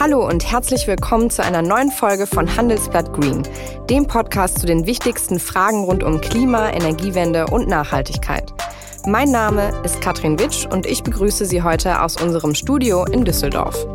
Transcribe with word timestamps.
Hallo 0.00 0.26
und 0.26 0.50
herzlich 0.50 0.86
willkommen 0.86 1.28
zu 1.28 1.44
einer 1.44 1.60
neuen 1.60 1.90
Folge 1.90 2.26
von 2.26 2.56
Handelsblatt 2.56 3.12
Green, 3.12 3.42
dem 3.90 4.06
Podcast 4.06 4.58
zu 4.58 4.66
den 4.66 4.86
wichtigsten 4.86 5.38
Fragen 5.38 5.84
rund 5.84 6.02
um 6.02 6.22
Klima, 6.22 6.70
Energiewende 6.70 7.44
und 7.48 7.68
Nachhaltigkeit. 7.68 8.50
Mein 9.04 9.30
Name 9.30 9.78
ist 9.84 10.00
Katrin 10.00 10.38
Witsch 10.38 10.64
und 10.64 10.86
ich 10.86 11.02
begrüße 11.02 11.44
Sie 11.44 11.62
heute 11.62 12.00
aus 12.00 12.16
unserem 12.18 12.54
Studio 12.54 13.04
in 13.04 13.26
Düsseldorf. 13.26 13.86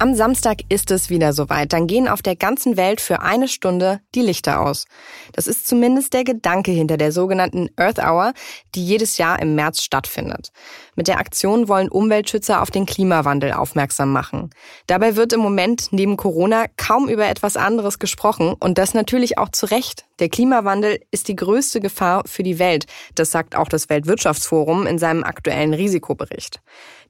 Am 0.00 0.14
Samstag 0.14 0.58
ist 0.68 0.92
es 0.92 1.10
wieder 1.10 1.32
soweit. 1.32 1.72
Dann 1.72 1.88
gehen 1.88 2.06
auf 2.06 2.22
der 2.22 2.36
ganzen 2.36 2.76
Welt 2.76 3.00
für 3.00 3.20
eine 3.20 3.48
Stunde 3.48 4.00
die 4.14 4.20
Lichter 4.20 4.60
aus. 4.60 4.84
Das 5.32 5.48
ist 5.48 5.66
zumindest 5.66 6.12
der 6.12 6.22
Gedanke 6.22 6.70
hinter 6.70 6.96
der 6.96 7.10
sogenannten 7.10 7.68
Earth 7.74 7.98
Hour, 7.98 8.32
die 8.76 8.86
jedes 8.86 9.18
Jahr 9.18 9.42
im 9.42 9.56
März 9.56 9.82
stattfindet. 9.82 10.52
Mit 10.94 11.08
der 11.08 11.18
Aktion 11.18 11.66
wollen 11.66 11.88
Umweltschützer 11.88 12.62
auf 12.62 12.70
den 12.70 12.86
Klimawandel 12.86 13.52
aufmerksam 13.52 14.12
machen. 14.12 14.50
Dabei 14.86 15.16
wird 15.16 15.32
im 15.32 15.40
Moment 15.40 15.88
neben 15.90 16.16
Corona 16.16 16.66
kaum 16.76 17.08
über 17.08 17.26
etwas 17.26 17.56
anderes 17.56 17.98
gesprochen 17.98 18.54
und 18.60 18.78
das 18.78 18.94
natürlich 18.94 19.36
auch 19.36 19.48
zu 19.48 19.66
Recht. 19.66 20.06
Der 20.20 20.28
Klimawandel 20.28 21.00
ist 21.10 21.26
die 21.26 21.36
größte 21.36 21.80
Gefahr 21.80 22.22
für 22.24 22.44
die 22.44 22.60
Welt. 22.60 22.86
Das 23.16 23.32
sagt 23.32 23.56
auch 23.56 23.68
das 23.68 23.88
Weltwirtschaftsforum 23.88 24.86
in 24.86 24.98
seinem 24.98 25.24
aktuellen 25.24 25.74
Risikobericht. 25.74 26.60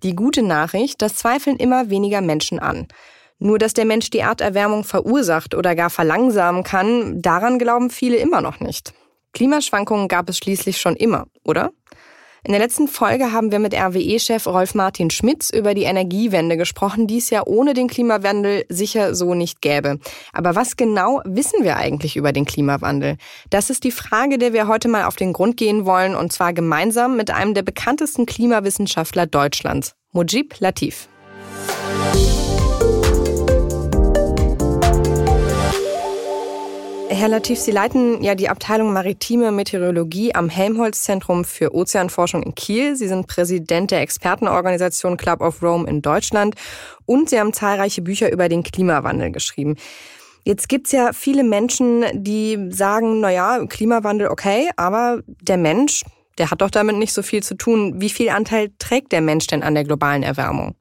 Die 0.02 0.14
gute 0.14 0.42
Nachricht, 0.42 1.02
das 1.02 1.16
zweifeln 1.16 1.56
immer 1.56 1.90
weniger 1.90 2.20
Menschen 2.20 2.58
an. 2.58 2.86
Nur 3.38 3.58
dass 3.58 3.72
der 3.72 3.84
Mensch 3.84 4.10
die 4.10 4.18
Erderwärmung 4.18 4.84
verursacht 4.84 5.54
oder 5.54 5.74
gar 5.74 5.90
verlangsamen 5.90 6.64
kann, 6.64 7.22
daran 7.22 7.58
glauben 7.58 7.90
viele 7.90 8.16
immer 8.16 8.40
noch 8.40 8.60
nicht. 8.60 8.94
Klimaschwankungen 9.32 10.08
gab 10.08 10.28
es 10.28 10.38
schließlich 10.38 10.80
schon 10.80 10.96
immer, 10.96 11.26
oder? 11.44 11.70
In 12.44 12.52
der 12.52 12.60
letzten 12.60 12.86
Folge 12.86 13.32
haben 13.32 13.50
wir 13.50 13.58
mit 13.58 13.74
RWE-Chef 13.74 14.46
Rolf 14.46 14.74
Martin 14.74 15.10
Schmitz 15.10 15.50
über 15.50 15.74
die 15.74 15.82
Energiewende 15.82 16.56
gesprochen, 16.56 17.06
die 17.06 17.18
es 17.18 17.30
ja 17.30 17.42
ohne 17.44 17.74
den 17.74 17.88
Klimawandel 17.88 18.64
sicher 18.68 19.14
so 19.14 19.34
nicht 19.34 19.60
gäbe. 19.60 19.98
Aber 20.32 20.54
was 20.54 20.76
genau 20.76 21.20
wissen 21.24 21.64
wir 21.64 21.76
eigentlich 21.76 22.16
über 22.16 22.32
den 22.32 22.44
Klimawandel? 22.44 23.16
Das 23.50 23.70
ist 23.70 23.84
die 23.84 23.90
Frage, 23.90 24.38
der 24.38 24.52
wir 24.52 24.68
heute 24.68 24.88
mal 24.88 25.04
auf 25.04 25.16
den 25.16 25.32
Grund 25.32 25.56
gehen 25.56 25.84
wollen, 25.84 26.14
und 26.14 26.32
zwar 26.32 26.52
gemeinsam 26.52 27.16
mit 27.16 27.30
einem 27.30 27.54
der 27.54 27.62
bekanntesten 27.62 28.24
Klimawissenschaftler 28.24 29.26
Deutschlands, 29.26 29.94
Mujib 30.12 30.54
Latif. 30.60 31.08
Herr 37.18 37.26
Latif, 37.26 37.58
Sie 37.58 37.72
leiten 37.72 38.22
ja 38.22 38.36
die 38.36 38.48
Abteilung 38.48 38.92
Maritime 38.92 39.50
Meteorologie 39.50 40.36
am 40.36 40.48
Helmholtz-Zentrum 40.48 41.44
für 41.44 41.74
Ozeanforschung 41.74 42.44
in 42.44 42.54
Kiel. 42.54 42.94
Sie 42.94 43.08
sind 43.08 43.26
Präsident 43.26 43.90
der 43.90 44.02
Expertenorganisation 44.02 45.16
Club 45.16 45.40
of 45.40 45.60
Rome 45.60 45.90
in 45.90 46.00
Deutschland 46.00 46.54
und 47.06 47.28
Sie 47.28 47.40
haben 47.40 47.52
zahlreiche 47.52 48.02
Bücher 48.02 48.30
über 48.30 48.48
den 48.48 48.62
Klimawandel 48.62 49.32
geschrieben. 49.32 49.74
Jetzt 50.44 50.68
gibt's 50.68 50.92
ja 50.92 51.12
viele 51.12 51.42
Menschen, 51.42 52.04
die 52.12 52.68
sagen, 52.70 53.18
na 53.18 53.32
ja, 53.32 53.66
Klimawandel 53.66 54.28
okay, 54.28 54.70
aber 54.76 55.20
der 55.26 55.56
Mensch, 55.56 56.04
der 56.38 56.52
hat 56.52 56.60
doch 56.60 56.70
damit 56.70 56.98
nicht 56.98 57.12
so 57.12 57.22
viel 57.22 57.42
zu 57.42 57.56
tun. 57.56 58.00
Wie 58.00 58.10
viel 58.10 58.28
Anteil 58.28 58.70
trägt 58.78 59.10
der 59.10 59.22
Mensch 59.22 59.48
denn 59.48 59.64
an 59.64 59.74
der 59.74 59.82
globalen 59.82 60.22
Erwärmung? 60.22 60.76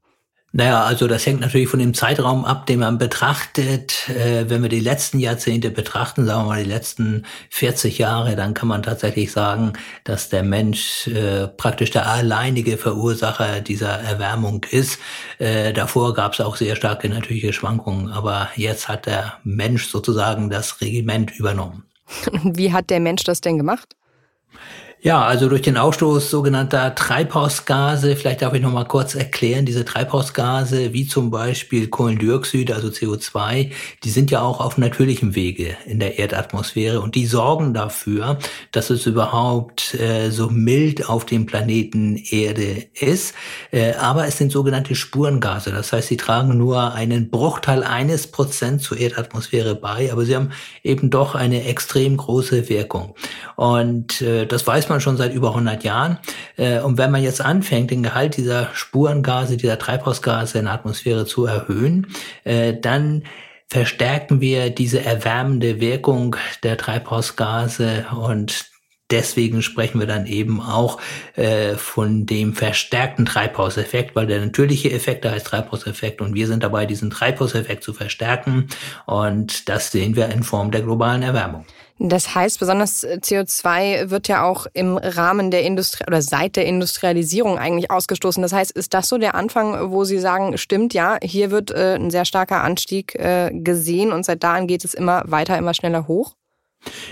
Naja, 0.53 0.83
also 0.83 1.07
das 1.07 1.25
hängt 1.25 1.41
natürlich 1.41 1.67
von 1.67 1.79
dem 1.79 1.93
Zeitraum 1.93 2.45
ab, 2.45 2.65
den 2.65 2.79
man 2.79 2.97
betrachtet. 2.97 4.09
Äh, 4.09 4.49
wenn 4.49 4.61
wir 4.61 4.69
die 4.69 4.79
letzten 4.79 5.19
Jahrzehnte 5.19 5.69
betrachten, 5.71 6.25
sagen 6.25 6.43
wir 6.43 6.47
mal 6.47 6.63
die 6.63 6.69
letzten 6.69 7.25
40 7.49 7.97
Jahre, 7.97 8.37
dann 8.37 8.53
kann 8.53 8.69
man 8.69 8.81
tatsächlich 8.81 9.31
sagen, 9.33 9.73
dass 10.05 10.29
der 10.29 10.43
Mensch 10.43 11.07
äh, 11.07 11.47
praktisch 11.47 11.91
der 11.91 12.07
alleinige 12.07 12.77
Verursacher 12.77 13.59
dieser 13.59 13.99
Erwärmung 13.99 14.65
ist. 14.71 14.99
Äh, 15.37 15.73
davor 15.73 16.13
gab 16.13 16.33
es 16.33 16.39
auch 16.39 16.55
sehr 16.55 16.77
starke 16.77 17.09
natürliche 17.09 17.51
Schwankungen, 17.51 18.09
aber 18.09 18.49
jetzt 18.55 18.87
hat 18.87 19.05
der 19.05 19.39
Mensch 19.43 19.87
sozusagen 19.87 20.49
das 20.49 20.79
Regiment 20.79 21.37
übernommen. 21.37 21.83
Wie 22.43 22.71
hat 22.71 22.89
der 22.89 23.01
Mensch 23.01 23.25
das 23.25 23.41
denn 23.41 23.57
gemacht? 23.57 23.96
Ja, 24.99 25.23
also 25.23 25.47
durch 25.47 25.61
den 25.61 25.77
Ausstoß 25.77 26.31
sogenannter 26.31 26.95
Treibhausgase, 26.95 28.15
vielleicht 28.15 28.41
darf 28.41 28.55
ich 28.55 28.63
noch 28.63 28.71
mal 28.71 28.85
kurz 28.85 29.13
erklären, 29.13 29.63
diese 29.63 29.85
Treibhausgase, 29.85 30.91
wie 30.91 31.05
zum 31.05 31.29
Beispiel 31.29 31.87
Kohlendioxid, 31.87 32.71
also 32.71 32.87
CO2, 32.87 33.69
die 34.03 34.09
sind 34.09 34.31
ja 34.31 34.41
auch 34.41 34.59
auf 34.59 34.79
natürlichem 34.79 35.35
Wege 35.35 35.77
in 35.85 35.99
der 35.99 36.17
Erdatmosphäre 36.17 36.99
und 36.99 37.13
die 37.13 37.27
sorgen 37.27 37.75
dafür, 37.75 38.39
dass 38.71 38.89
es 38.89 39.05
überhaupt 39.05 39.93
äh, 39.93 40.31
so 40.31 40.49
mild 40.49 41.07
auf 41.07 41.25
dem 41.25 41.45
Planeten 41.45 42.15
Erde 42.15 42.87
ist. 42.95 43.35
Äh, 43.69 43.93
aber 43.93 44.25
es 44.25 44.39
sind 44.39 44.51
sogenannte 44.51 44.95
Spurengase, 44.95 45.69
das 45.71 45.93
heißt, 45.93 46.07
sie 46.07 46.17
tragen 46.17 46.57
nur 46.57 46.95
einen 46.95 47.29
Bruchteil 47.29 47.83
eines 47.83 48.25
Prozent 48.25 48.81
zur 48.81 48.97
Erdatmosphäre 48.97 49.75
bei, 49.75 50.11
aber 50.11 50.25
sie 50.25 50.35
haben 50.35 50.53
eben 50.81 51.11
doch 51.11 51.35
eine 51.35 51.65
extrem 51.65 52.17
große 52.17 52.67
Wirkung. 52.67 53.13
Und 53.55 54.23
äh, 54.23 54.47
das 54.47 54.65
weiß 54.65 54.86
man 54.89 55.01
schon 55.01 55.17
seit 55.17 55.33
über 55.33 55.49
100 55.49 55.83
Jahren. 55.83 56.19
Äh, 56.57 56.79
und 56.79 56.97
wenn 56.97 57.11
man 57.11 57.23
jetzt 57.23 57.41
anfängt, 57.41 57.91
den 57.91 58.03
Gehalt 58.03 58.37
dieser 58.37 58.69
Spurengase, 58.73 59.57
dieser 59.57 59.79
Treibhausgase 59.79 60.59
in 60.59 60.65
der 60.65 60.73
Atmosphäre 60.73 61.25
zu 61.25 61.45
erhöhen, 61.45 62.07
äh, 62.43 62.73
dann 62.79 63.23
verstärken 63.67 64.39
wir 64.41 64.69
diese 64.69 65.03
erwärmende 65.03 65.81
Wirkung 65.81 66.37
der 66.63 66.77
Treibhausgase 66.77 68.05
und 68.15 68.67
deswegen 69.11 69.61
sprechen 69.61 69.99
wir 69.99 70.07
dann 70.07 70.25
eben 70.25 70.61
auch 70.61 70.99
äh, 71.35 71.75
von 71.75 72.25
dem 72.25 72.53
verstärkten 72.53 73.25
Treibhauseffekt, 73.25 74.15
weil 74.15 74.27
der 74.27 74.39
natürliche 74.41 74.91
Effekt 74.91 75.25
da 75.25 75.31
heißt 75.31 75.47
Treibhauseffekt 75.47 76.21
und 76.21 76.33
wir 76.33 76.47
sind 76.47 76.63
dabei, 76.63 76.85
diesen 76.85 77.09
Treibhauseffekt 77.09 77.83
zu 77.83 77.93
verstärken 77.93 78.67
und 79.05 79.69
das 79.69 79.91
sehen 79.91 80.15
wir 80.15 80.29
in 80.29 80.43
Form 80.43 80.71
der 80.71 80.81
globalen 80.81 81.23
Erwärmung. 81.23 81.65
Das 81.99 82.35
heißt, 82.35 82.59
besonders 82.59 83.03
CO2 83.03 84.11
wird 84.11 84.27
ja 84.27 84.43
auch 84.43 84.67
im 84.73 84.97
Rahmen 84.97 85.49
der 85.49 85.63
Industrie 85.63 86.03
oder 86.05 86.21
seit 86.21 86.55
der 86.55 86.65
Industrialisierung 86.65 87.57
eigentlich 87.57 87.89
ausgestoßen. 87.89 88.41
Das 88.41 88.53
heißt, 88.53 88.71
ist 88.71 88.93
das 88.93 89.09
so 89.09 89.17
der 89.17 89.33
Anfang, 89.33 89.91
wo 89.91 90.03
Sie 90.03 90.19
sagen, 90.19 90.57
stimmt, 90.57 90.93
ja, 90.93 91.17
hier 91.23 91.49
wird 91.49 91.71
äh, 91.71 91.95
ein 91.95 92.11
sehr 92.11 92.25
starker 92.25 92.63
Anstieg 92.63 93.15
äh, 93.15 93.51
gesehen 93.51 94.11
und 94.11 94.25
seit 94.25 94.43
da 94.43 94.53
an 94.53 94.67
geht 94.67 94.85
es 94.85 94.93
immer 94.93 95.23
weiter, 95.25 95.57
immer 95.57 95.73
schneller 95.73 96.07
hoch? 96.07 96.35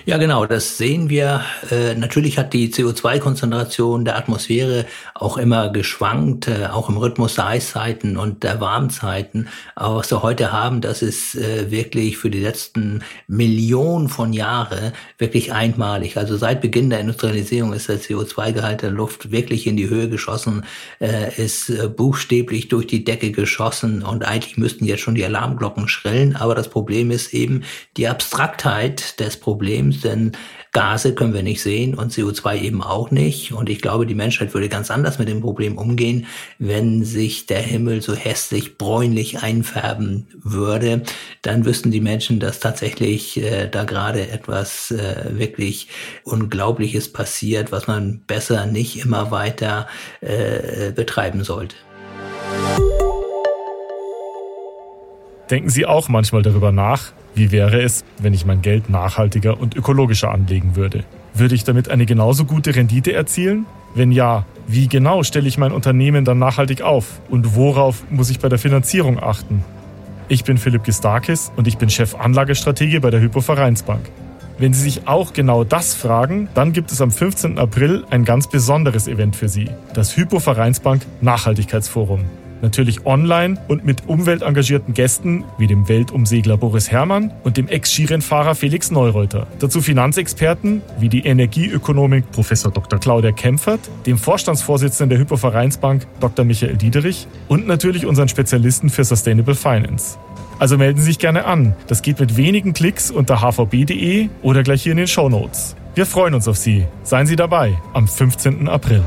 Ja, 0.07 0.17
genau, 0.17 0.45
das 0.45 0.77
sehen 0.77 1.09
wir. 1.09 1.43
Äh, 1.71 1.95
natürlich 1.95 2.37
hat 2.37 2.53
die 2.53 2.71
CO2-Konzentration 2.71 4.05
der 4.05 4.17
Atmosphäre 4.17 4.85
auch 5.15 5.37
immer 5.37 5.69
geschwankt, 5.69 6.47
äh, 6.47 6.67
auch 6.67 6.89
im 6.89 6.97
Rhythmus 6.97 7.33
der 7.35 7.47
Eiszeiten 7.47 8.15
und 8.15 8.43
der 8.43 8.61
Warmzeiten. 8.61 9.47
Aber 9.75 9.95
was 9.95 10.11
wir 10.11 10.21
heute 10.21 10.51
haben, 10.51 10.81
das 10.81 11.01
ist 11.01 11.33
äh, 11.33 11.71
wirklich 11.71 12.17
für 12.17 12.29
die 12.29 12.39
letzten 12.39 13.03
Millionen 13.27 14.07
von 14.07 14.31
Jahren 14.31 14.93
wirklich 15.17 15.53
einmalig. 15.53 16.17
Also 16.17 16.37
seit 16.37 16.61
Beginn 16.61 16.91
der 16.91 16.99
Industrialisierung 16.99 17.73
ist 17.73 17.89
der 17.89 17.99
CO2-Gehalt 17.99 18.83
der 18.83 18.91
Luft 18.91 19.31
wirklich 19.31 19.65
in 19.65 19.75
die 19.75 19.89
Höhe 19.89 20.07
geschossen, 20.07 20.65
äh, 21.01 21.33
ist 21.43 21.69
äh, 21.71 21.87
buchstäblich 21.87 22.67
durch 22.67 22.85
die 22.85 23.03
Decke 23.03 23.31
geschossen 23.31 24.03
und 24.03 24.23
eigentlich 24.23 24.57
müssten 24.57 24.85
jetzt 24.85 25.01
schon 25.01 25.15
die 25.15 25.25
Alarmglocken 25.25 25.87
schrillen. 25.87 26.35
Aber 26.35 26.53
das 26.53 26.69
Problem 26.69 27.09
ist 27.09 27.33
eben 27.33 27.63
die 27.97 28.07
Abstraktheit 28.07 29.19
des 29.19 29.37
Problems 29.37 29.64
Problems, 29.65 30.01
denn 30.01 30.33
Gase 30.73 31.15
können 31.15 31.33
wir 31.33 31.41
nicht 31.41 31.59
sehen 31.59 31.95
und 31.95 32.11
CO2 32.11 32.61
eben 32.61 32.83
auch 32.83 33.09
nicht. 33.09 33.51
Und 33.51 33.67
ich 33.67 33.81
glaube, 33.81 34.05
die 34.05 34.13
Menschheit 34.13 34.53
würde 34.53 34.69
ganz 34.69 34.91
anders 34.91 35.17
mit 35.17 35.27
dem 35.27 35.41
Problem 35.41 35.79
umgehen, 35.79 36.27
wenn 36.59 37.03
sich 37.03 37.47
der 37.47 37.61
Himmel 37.61 38.03
so 38.03 38.13
hässlich 38.13 38.77
bräunlich 38.77 39.41
einfärben 39.41 40.27
würde. 40.43 41.01
Dann 41.41 41.65
wüssten 41.65 41.89
die 41.89 41.99
Menschen, 41.99 42.39
dass 42.39 42.59
tatsächlich 42.59 43.41
äh, 43.41 43.67
da 43.67 43.85
gerade 43.85 44.29
etwas 44.29 44.91
äh, 44.91 45.31
wirklich 45.31 45.87
Unglaubliches 46.25 47.11
passiert, 47.11 47.72
was 47.72 47.87
man 47.87 48.22
besser 48.28 48.67
nicht 48.67 49.03
immer 49.03 49.31
weiter 49.31 49.87
äh, 50.22 50.91
betreiben 50.91 51.43
sollte. 51.43 51.75
Denken 55.49 55.69
Sie 55.69 55.87
auch 55.87 56.07
manchmal 56.07 56.43
darüber 56.43 56.72
nach, 56.72 57.13
wie 57.35 57.52
wäre 57.52 57.82
es, 57.82 58.03
wenn 58.17 58.34
ich 58.34 58.46
mein 58.46 58.61
Geld 58.61 58.90
nachhaltiger 58.90 59.59
und 59.59 59.76
ökologischer 59.76 60.32
anlegen 60.32 60.76
würde? 60.76 61.03
Würde 61.34 61.53
ich 61.53 61.66
damit 61.66 61.90
eine 61.90 62.05
genauso 62.05 62.46
gute 62.46 62.76
Rendite 62.76 63.11
erzielen? 63.11 63.66
Wenn 63.93 64.11
ja, 64.11 64.46
wie 64.67 64.87
genau 64.87 65.23
stelle 65.23 65.47
ich 65.47 65.58
mein 65.58 65.73
Unternehmen 65.73 66.26
dann 66.26 66.40
nachhaltig 66.40 66.82
auf 66.82 67.20
und 67.29 67.55
worauf 67.55 68.09
muss 68.09 68.29
ich 68.29 68.40
bei 68.40 68.49
der 68.49 68.58
Finanzierung 68.58 69.22
achten? 69.22 69.64
Ich 70.28 70.43
bin 70.43 70.58
Philipp 70.58 70.85
Gistakis 70.85 71.52
und 71.55 71.67
ich 71.67 71.78
bin 71.78 71.90
Chef 71.90 72.16
Anlagestrategie 72.16 72.99
bei 72.99 73.11
der 73.11 73.22
Hypo 73.22 73.41
Vereinsbank. 73.41 74.09
Wenn 74.58 74.73
Sie 74.73 74.81
sich 74.81 75.08
auch 75.08 75.34
genau 75.34 75.66
das 75.66 75.93
fragen, 75.93 76.47
dann 76.53 76.72
gibt 76.72 76.91
es 76.91 77.02
am 77.02 77.11
15. 77.11 77.59
April 77.59 78.05
ein 78.09 78.23
ganz 78.23 78.47
besonderes 78.47 79.09
Event 79.09 79.35
für 79.35 79.49
Sie, 79.49 79.70
das 79.93 80.16
Hypo 80.16 80.40
Vereinsbank 80.40 81.05
Nachhaltigkeitsforum. 81.20 82.23
Natürlich 82.61 83.05
online 83.05 83.57
und 83.67 83.85
mit 83.85 84.07
umweltengagierten 84.07 84.93
Gästen 84.93 85.43
wie 85.57 85.67
dem 85.67 85.87
Weltumsegler 85.87 86.57
Boris 86.57 86.91
Herrmann 86.91 87.31
und 87.43 87.57
dem 87.57 87.67
Ex-Skirennfahrer 87.67 88.55
Felix 88.55 88.91
Neureuter. 88.91 89.47
Dazu 89.59 89.81
Finanzexperten 89.81 90.81
wie 90.99 91.09
die 91.09 91.25
Energieökonomik 91.25 92.31
Prof. 92.31 92.49
Dr. 92.49 92.99
Claudia 92.99 93.31
Kempfert, 93.31 93.79
dem 94.05 94.17
Vorstandsvorsitzenden 94.17 95.09
der 95.09 95.19
Hypo 95.19 95.37
Vereinsbank 95.37 96.07
Dr. 96.19 96.46
Michael 96.46 96.78
Diederich 96.78 97.28
und 97.47 97.67
natürlich 97.67 98.05
unseren 98.05 98.28
Spezialisten 98.28 98.90
für 98.90 99.03
Sustainable 99.03 99.55
Finance. 99.55 100.17
Also 100.57 100.78
melden 100.78 100.99
Sie 100.99 101.07
sich 101.07 101.19
gerne 101.19 101.46
an. 101.46 101.75
Das 101.87 102.02
geht 102.02 102.19
mit 102.19 102.37
wenigen 102.37 102.73
Klicks 102.73 103.11
unter 103.11 103.41
hvb.de 103.41 104.29
oder 104.41 104.63
gleich 104.63 104.84
hier 104.84 104.93
in 104.93 104.97
den 104.97 105.07
Show 105.07 105.29
Notes. 105.29 105.75
Wir 105.96 106.05
freuen 106.05 106.34
uns 106.34 106.47
auf 106.47 106.57
Sie. 106.57 106.85
Seien 107.03 107.28
Sie 107.28 107.35
dabei 107.35 107.78
am 107.93 108.07
15. 108.07 108.67
April. 108.67 109.03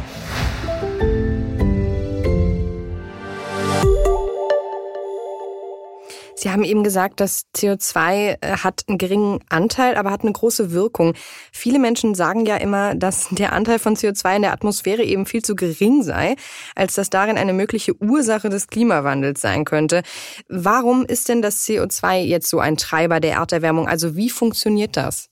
Sie 6.40 6.50
haben 6.50 6.62
eben 6.62 6.84
gesagt, 6.84 7.18
dass 7.18 7.46
CO2 7.56 8.36
äh, 8.40 8.58
hat 8.58 8.84
einen 8.86 8.96
geringen 8.96 9.40
Anteil, 9.48 9.96
aber 9.96 10.12
hat 10.12 10.22
eine 10.22 10.30
große 10.30 10.70
Wirkung. 10.70 11.14
Viele 11.50 11.80
Menschen 11.80 12.14
sagen 12.14 12.46
ja 12.46 12.56
immer, 12.58 12.94
dass 12.94 13.26
der 13.32 13.52
Anteil 13.52 13.80
von 13.80 13.96
CO2 13.96 14.36
in 14.36 14.42
der 14.42 14.52
Atmosphäre 14.52 15.02
eben 15.02 15.26
viel 15.26 15.42
zu 15.42 15.56
gering 15.56 16.04
sei, 16.04 16.36
als 16.76 16.94
dass 16.94 17.10
darin 17.10 17.38
eine 17.38 17.54
mögliche 17.54 18.00
Ursache 18.00 18.50
des 18.50 18.68
Klimawandels 18.68 19.40
sein 19.40 19.64
könnte. 19.64 20.02
Warum 20.48 21.04
ist 21.04 21.28
denn 21.28 21.42
das 21.42 21.66
CO2 21.66 22.18
jetzt 22.20 22.48
so 22.48 22.60
ein 22.60 22.76
Treiber 22.76 23.18
der 23.18 23.32
Erderwärmung? 23.32 23.88
Also 23.88 24.14
wie 24.14 24.30
funktioniert 24.30 24.96
das? 24.96 25.30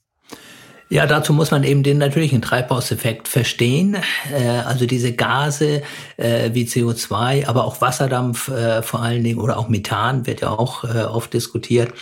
Ja, 0.88 1.06
dazu 1.06 1.32
muss 1.32 1.50
man 1.50 1.64
eben 1.64 1.82
den 1.82 1.98
natürlichen 1.98 2.40
Treibhauseffekt 2.40 3.26
verstehen. 3.26 3.96
Äh, 4.32 4.46
also 4.46 4.86
diese 4.86 5.12
Gase 5.12 5.82
äh, 6.16 6.50
wie 6.52 6.64
CO2, 6.64 7.48
aber 7.48 7.64
auch 7.64 7.80
Wasserdampf 7.80 8.48
äh, 8.48 8.82
vor 8.82 9.02
allen 9.02 9.24
Dingen 9.24 9.40
oder 9.40 9.58
auch 9.58 9.68
Methan 9.68 10.26
wird 10.26 10.42
ja 10.42 10.50
auch 10.50 10.84
oft 10.84 11.32
diskutiert 11.32 11.92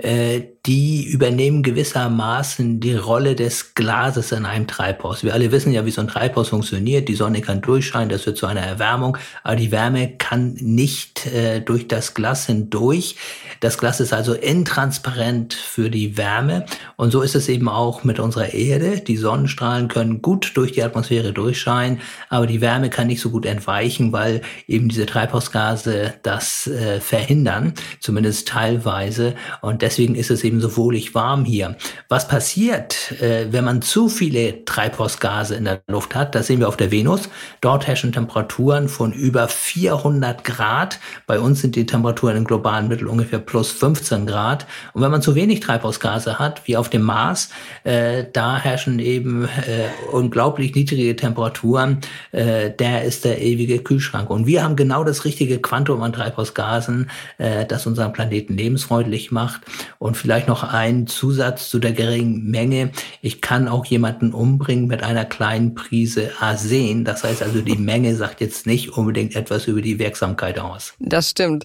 die 0.00 1.06
übernehmen 1.06 1.62
gewissermaßen 1.62 2.78
die 2.78 2.94
Rolle 2.94 3.34
des 3.34 3.74
Glases 3.74 4.32
in 4.32 4.44
einem 4.44 4.66
Treibhaus. 4.66 5.24
Wir 5.24 5.32
alle 5.32 5.50
wissen 5.50 5.72
ja, 5.72 5.86
wie 5.86 5.90
so 5.90 6.02
ein 6.02 6.08
Treibhaus 6.08 6.50
funktioniert. 6.50 7.08
Die 7.08 7.14
Sonne 7.14 7.40
kann 7.40 7.62
durchscheinen, 7.62 8.10
das 8.10 8.26
wird 8.26 8.36
zu 8.36 8.46
einer 8.46 8.60
Erwärmung, 8.60 9.16
aber 9.42 9.56
die 9.56 9.72
Wärme 9.72 10.12
kann 10.18 10.54
nicht 10.60 11.26
äh, 11.26 11.60
durch 11.60 11.88
das 11.88 12.14
Glas 12.14 12.46
hindurch. 12.46 13.16
Das 13.60 13.78
Glas 13.78 13.98
ist 13.98 14.12
also 14.12 14.34
intransparent 14.34 15.54
für 15.54 15.90
die 15.90 16.16
Wärme 16.16 16.66
und 16.96 17.10
so 17.10 17.22
ist 17.22 17.34
es 17.34 17.48
eben 17.48 17.68
auch 17.68 18.04
mit 18.04 18.20
unserer 18.20 18.52
Erde. 18.52 19.00
Die 19.00 19.16
Sonnenstrahlen 19.16 19.88
können 19.88 20.22
gut 20.22 20.52
durch 20.54 20.72
die 20.72 20.82
Atmosphäre 20.82 21.32
durchscheinen, 21.32 22.00
aber 22.28 22.46
die 22.46 22.60
Wärme 22.60 22.90
kann 22.90 23.06
nicht 23.06 23.20
so 23.20 23.30
gut 23.30 23.46
entweichen, 23.46 24.12
weil 24.12 24.42
eben 24.66 24.88
diese 24.88 25.06
Treibhausgase 25.06 26.14
das 26.22 26.66
äh, 26.66 27.00
verhindern, 27.00 27.72
zumindest 28.00 28.48
teilweise. 28.48 29.34
Und 29.60 29.82
deswegen 29.88 30.16
ist 30.16 30.30
es 30.30 30.44
eben 30.44 30.60
so 30.60 30.76
wohlig 30.76 31.14
warm 31.14 31.46
hier. 31.46 31.74
Was 32.10 32.28
passiert, 32.28 33.10
äh, 33.22 33.46
wenn 33.50 33.64
man 33.64 33.80
zu 33.80 34.10
viele 34.10 34.66
Treibhausgase 34.66 35.54
in 35.54 35.64
der 35.64 35.80
Luft 35.86 36.14
hat? 36.14 36.34
Das 36.34 36.46
sehen 36.46 36.60
wir 36.60 36.68
auf 36.68 36.76
der 36.76 36.90
Venus. 36.90 37.30
Dort 37.62 37.86
herrschen 37.86 38.12
Temperaturen 38.12 38.90
von 38.90 39.12
über 39.12 39.48
400 39.48 40.44
Grad. 40.44 41.00
Bei 41.26 41.40
uns 41.40 41.62
sind 41.62 41.74
die 41.74 41.86
Temperaturen 41.86 42.36
im 42.36 42.44
globalen 42.44 42.88
Mittel 42.88 43.08
ungefähr 43.08 43.38
plus 43.38 43.72
15 43.72 44.26
Grad. 44.26 44.66
Und 44.92 45.00
wenn 45.00 45.10
man 45.10 45.22
zu 45.22 45.34
wenig 45.34 45.60
Treibhausgase 45.60 46.38
hat, 46.38 46.68
wie 46.68 46.76
auf 46.76 46.90
dem 46.90 47.02
Mars, 47.02 47.48
äh, 47.84 48.24
da 48.30 48.58
herrschen 48.58 48.98
eben 48.98 49.44
äh, 49.44 49.88
unglaublich 50.12 50.74
niedrige 50.74 51.16
Temperaturen. 51.16 51.98
Der 52.32 53.04
ist 53.04 53.24
der 53.24 53.40
ewige 53.40 53.78
Kühlschrank. 53.78 54.28
Und 54.28 54.46
wir 54.46 54.62
haben 54.62 54.76
genau 54.76 55.04
das 55.04 55.24
richtige 55.24 55.58
Quantum 55.58 56.02
an 56.02 56.12
Treibhausgasen, 56.12 57.10
das 57.38 57.86
unseren 57.86 58.12
Planeten 58.12 58.56
lebensfreundlich 58.56 59.30
macht. 59.30 59.62
Und 59.98 60.16
vielleicht 60.16 60.48
noch 60.48 60.62
ein 60.62 61.06
Zusatz 61.06 61.68
zu 61.68 61.78
der 61.78 61.92
geringen 61.92 62.50
Menge. 62.50 62.90
Ich 63.22 63.40
kann 63.40 63.68
auch 63.68 63.84
jemanden 63.86 64.32
umbringen 64.32 64.86
mit 64.86 65.02
einer 65.02 65.24
kleinen 65.24 65.74
Prise 65.74 66.32
Arsen. 66.40 67.04
Das 67.04 67.24
heißt 67.24 67.42
also, 67.42 67.60
die 67.60 67.76
Menge 67.76 68.14
sagt 68.16 68.40
jetzt 68.40 68.66
nicht 68.66 68.96
unbedingt 68.96 69.36
etwas 69.36 69.66
über 69.66 69.82
die 69.82 69.98
Wirksamkeit 69.98 70.58
aus. 70.58 70.94
Das 70.98 71.30
stimmt. 71.30 71.64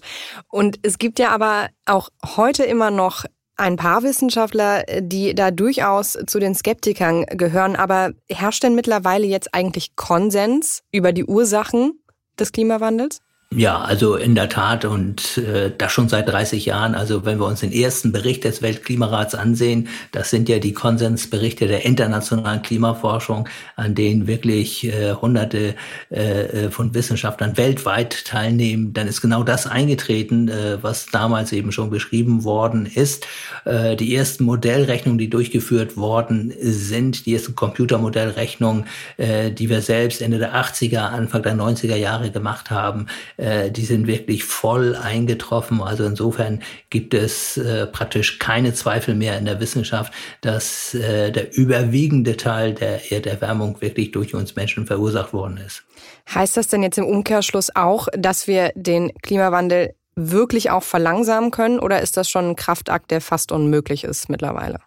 Und 0.49 0.79
es 0.83 0.97
gibt 0.97 1.19
ja 1.19 1.29
aber 1.29 1.69
auch 1.85 2.09
heute 2.35 2.63
immer 2.63 2.91
noch 2.91 3.25
ein 3.55 3.75
paar 3.75 4.03
Wissenschaftler, 4.03 4.83
die 4.99 5.35
da 5.35 5.51
durchaus 5.51 6.17
zu 6.25 6.39
den 6.39 6.55
Skeptikern 6.55 7.25
gehören. 7.25 7.75
Aber 7.75 8.11
herrscht 8.29 8.63
denn 8.63 8.75
mittlerweile 8.75 9.27
jetzt 9.27 9.53
eigentlich 9.53 9.95
Konsens 9.95 10.81
über 10.91 11.11
die 11.11 11.25
Ursachen 11.25 11.99
des 12.39 12.51
Klimawandels? 12.51 13.19
Ja, 13.55 13.81
also 13.81 14.15
in 14.15 14.35
der 14.35 14.49
Tat 14.49 14.85
und 14.85 15.37
äh, 15.37 15.71
das 15.77 15.91
schon 15.91 16.09
seit 16.09 16.27
30 16.27 16.65
Jahren. 16.65 16.95
Also 16.95 17.25
wenn 17.25 17.39
wir 17.39 17.45
uns 17.45 17.59
den 17.59 17.71
ersten 17.71 18.11
Bericht 18.11 18.43
des 18.45 18.61
Weltklimarats 18.61 19.35
ansehen, 19.35 19.89
das 20.11 20.29
sind 20.29 20.49
ja 20.49 20.59
die 20.59 20.73
Konsensberichte 20.73 21.67
der 21.67 21.85
internationalen 21.85 22.61
Klimaforschung, 22.61 23.47
an 23.75 23.95
denen 23.95 24.27
wirklich 24.27 24.85
äh, 24.85 25.13
Hunderte 25.13 25.75
äh, 26.09 26.69
von 26.69 26.93
Wissenschaftlern 26.93 27.57
weltweit 27.57 28.25
teilnehmen, 28.25 28.93
dann 28.93 29.07
ist 29.07 29.21
genau 29.21 29.43
das 29.43 29.67
eingetreten, 29.67 30.47
äh, 30.47 30.81
was 30.81 31.07
damals 31.07 31.51
eben 31.51 31.71
schon 31.71 31.89
beschrieben 31.89 32.43
worden 32.43 32.85
ist. 32.85 33.27
Äh, 33.65 33.95
die 33.95 34.15
ersten 34.15 34.45
Modellrechnungen, 34.45 35.19
die 35.19 35.29
durchgeführt 35.29 35.95
worden 35.95 36.53
sind, 36.59 37.25
die 37.25 37.33
ersten 37.33 37.55
Computermodellrechnungen, 37.55 38.85
äh, 39.17 39.51
die 39.51 39.69
wir 39.69 39.81
selbst 39.81 40.21
Ende 40.21 40.39
der 40.39 40.55
80er, 40.55 41.09
Anfang 41.09 41.43
der 41.43 41.55
90er 41.55 41.95
Jahre 41.95 42.31
gemacht 42.31 42.71
haben, 42.71 43.07
äh, 43.43 43.71
die 43.71 43.85
sind 43.85 44.07
wirklich 44.07 44.45
voll 44.45 44.95
eingetroffen. 44.95 45.81
Also 45.81 46.05
insofern 46.05 46.63
gibt 46.89 47.13
es 47.13 47.57
äh, 47.57 47.85
praktisch 47.87 48.39
keine 48.39 48.73
Zweifel 48.73 49.15
mehr 49.15 49.37
in 49.37 49.45
der 49.45 49.59
Wissenschaft, 49.59 50.13
dass 50.41 50.93
äh, 50.93 51.31
der 51.31 51.55
überwiegende 51.55 52.37
Teil 52.37 52.73
der 52.73 53.11
Erderwärmung 53.11 53.81
wirklich 53.81 54.11
durch 54.11 54.33
uns 54.33 54.55
Menschen 54.55 54.87
verursacht 54.87 55.33
worden 55.33 55.57
ist. 55.57 55.83
Heißt 56.33 56.55
das 56.55 56.67
denn 56.67 56.83
jetzt 56.83 56.97
im 56.97 57.05
Umkehrschluss 57.05 57.75
auch, 57.75 58.07
dass 58.17 58.47
wir 58.47 58.71
den 58.75 59.11
Klimawandel 59.21 59.93
wirklich 60.15 60.69
auch 60.71 60.83
verlangsamen 60.83 61.51
können 61.51 61.79
oder 61.79 62.01
ist 62.01 62.15
das 62.17 62.29
schon 62.29 62.51
ein 62.51 62.55
Kraftakt, 62.55 63.11
der 63.11 63.19
fast 63.19 63.51
unmöglich 63.51 64.05
ist 64.05 64.29
mittlerweile? 64.29 64.79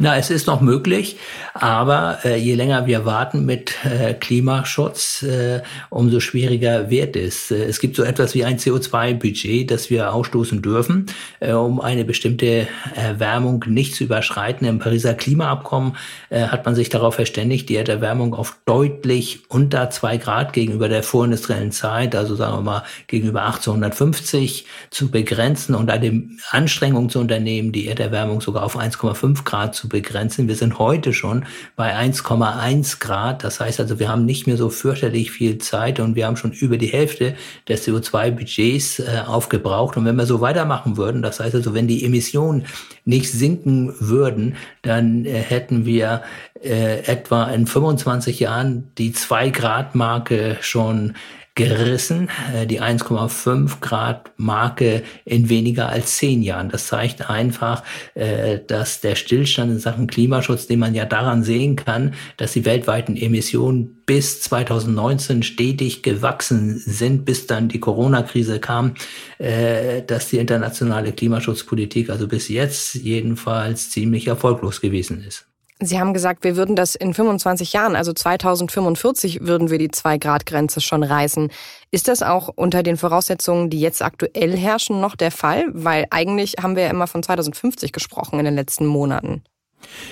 Na, 0.00 0.16
es 0.16 0.30
ist 0.30 0.46
noch 0.46 0.60
möglich, 0.60 1.16
aber 1.54 2.20
äh, 2.24 2.36
je 2.36 2.54
länger 2.54 2.86
wir 2.86 3.04
warten 3.04 3.44
mit 3.44 3.84
äh, 3.84 4.14
Klimaschutz, 4.14 5.24
äh, 5.24 5.62
umso 5.90 6.20
schwieriger 6.20 6.88
wird 6.88 7.16
es. 7.16 7.50
Äh, 7.50 7.64
es 7.64 7.80
gibt 7.80 7.96
so 7.96 8.04
etwas 8.04 8.32
wie 8.36 8.44
ein 8.44 8.58
CO2-Budget, 8.58 9.68
das 9.68 9.90
wir 9.90 10.12
ausstoßen 10.12 10.62
dürfen, 10.62 11.06
äh, 11.40 11.50
um 11.50 11.80
eine 11.80 12.04
bestimmte 12.04 12.68
Erwärmung 12.94 13.64
nicht 13.66 13.96
zu 13.96 14.04
überschreiten. 14.04 14.68
Im 14.68 14.78
Pariser 14.78 15.14
Klimaabkommen 15.14 15.96
äh, 16.30 16.42
hat 16.42 16.64
man 16.64 16.76
sich 16.76 16.90
darauf 16.90 17.16
verständigt, 17.16 17.68
die 17.68 17.74
Erderwärmung 17.74 18.34
auf 18.34 18.56
deutlich 18.66 19.40
unter 19.48 19.90
zwei 19.90 20.16
Grad 20.16 20.52
gegenüber 20.52 20.88
der 20.88 21.02
vorindustriellen 21.02 21.72
Zeit, 21.72 22.14
also 22.14 22.36
sagen 22.36 22.58
wir 22.58 22.62
mal 22.62 22.84
gegenüber 23.08 23.42
1850, 23.46 24.64
zu 24.90 25.10
begrenzen 25.10 25.74
und 25.74 25.90
eine 25.90 26.22
Anstrengung 26.50 27.10
zu 27.10 27.18
unternehmen, 27.18 27.72
die 27.72 27.88
Erderwärmung 27.88 28.40
sogar 28.40 28.62
auf 28.62 28.78
1,5 28.78 29.42
Grad 29.42 29.74
zu 29.74 29.87
begrenzen. 29.88 30.48
Wir 30.48 30.56
sind 30.56 30.78
heute 30.78 31.12
schon 31.12 31.44
bei 31.76 31.96
1,1 31.96 33.00
Grad. 33.00 33.44
Das 33.44 33.60
heißt 33.60 33.80
also, 33.80 33.98
wir 33.98 34.08
haben 34.08 34.24
nicht 34.24 34.46
mehr 34.46 34.56
so 34.56 34.70
fürchterlich 34.70 35.30
viel 35.30 35.58
Zeit 35.58 36.00
und 36.00 36.14
wir 36.14 36.26
haben 36.26 36.36
schon 36.36 36.52
über 36.52 36.78
die 36.78 36.86
Hälfte 36.86 37.34
des 37.68 37.86
CO2-Budgets 37.86 39.00
äh, 39.00 39.22
aufgebraucht. 39.26 39.96
Und 39.96 40.04
wenn 40.04 40.16
wir 40.16 40.26
so 40.26 40.40
weitermachen 40.40 40.96
würden, 40.96 41.22
das 41.22 41.40
heißt 41.40 41.54
also, 41.54 41.74
wenn 41.74 41.88
die 41.88 42.04
Emissionen 42.04 42.66
nicht 43.04 43.30
sinken 43.30 43.94
würden, 44.00 44.56
dann 44.82 45.24
äh, 45.24 45.32
hätten 45.32 45.86
wir 45.86 46.22
äh, 46.62 47.04
etwa 47.04 47.44
in 47.44 47.66
25 47.66 48.40
Jahren 48.40 48.90
die 48.98 49.12
2-Grad-Marke 49.12 50.58
schon 50.60 51.14
gerissen, 51.58 52.30
äh, 52.54 52.66
die 52.66 52.80
1,5 52.80 53.80
Grad 53.80 54.30
Marke 54.36 55.02
in 55.24 55.48
weniger 55.48 55.88
als 55.88 56.16
zehn 56.16 56.40
Jahren. 56.40 56.70
Das 56.70 56.86
zeigt 56.86 57.28
einfach, 57.28 57.82
äh, 58.14 58.60
dass 58.66 59.00
der 59.00 59.16
Stillstand 59.16 59.72
in 59.72 59.78
Sachen 59.78 60.06
Klimaschutz, 60.06 60.68
den 60.68 60.78
man 60.78 60.94
ja 60.94 61.04
daran 61.04 61.42
sehen 61.42 61.76
kann, 61.76 62.14
dass 62.36 62.52
die 62.52 62.64
weltweiten 62.64 63.16
Emissionen 63.16 64.02
bis 64.06 64.40
2019 64.42 65.42
stetig 65.42 66.02
gewachsen 66.02 66.78
sind, 66.78 67.24
bis 67.24 67.46
dann 67.46 67.68
die 67.68 67.80
Corona-Krise 67.80 68.60
kam, 68.60 68.94
äh, 69.38 70.02
dass 70.02 70.28
die 70.28 70.38
internationale 70.38 71.12
Klimaschutzpolitik 71.12 72.08
also 72.08 72.28
bis 72.28 72.48
jetzt 72.48 72.94
jedenfalls 72.94 73.90
ziemlich 73.90 74.28
erfolglos 74.28 74.80
gewesen 74.80 75.22
ist. 75.26 75.48
Sie 75.80 76.00
haben 76.00 76.12
gesagt, 76.12 76.42
wir 76.42 76.56
würden 76.56 76.74
das 76.74 76.96
in 76.96 77.14
25 77.14 77.72
Jahren, 77.72 77.94
also 77.94 78.12
2045, 78.12 79.42
würden 79.42 79.70
wir 79.70 79.78
die 79.78 79.90
Zwei-Grad-Grenze 79.90 80.80
schon 80.80 81.04
reißen. 81.04 81.50
Ist 81.92 82.08
das 82.08 82.22
auch 82.22 82.48
unter 82.54 82.82
den 82.82 82.96
Voraussetzungen, 82.96 83.70
die 83.70 83.80
jetzt 83.80 84.02
aktuell 84.02 84.56
herrschen, 84.56 85.00
noch 85.00 85.14
der 85.14 85.30
Fall? 85.30 85.66
Weil 85.72 86.06
eigentlich 86.10 86.54
haben 86.60 86.74
wir 86.74 86.84
ja 86.84 86.90
immer 86.90 87.06
von 87.06 87.22
2050 87.22 87.92
gesprochen 87.92 88.40
in 88.40 88.44
den 88.44 88.56
letzten 88.56 88.86
Monaten. 88.86 89.44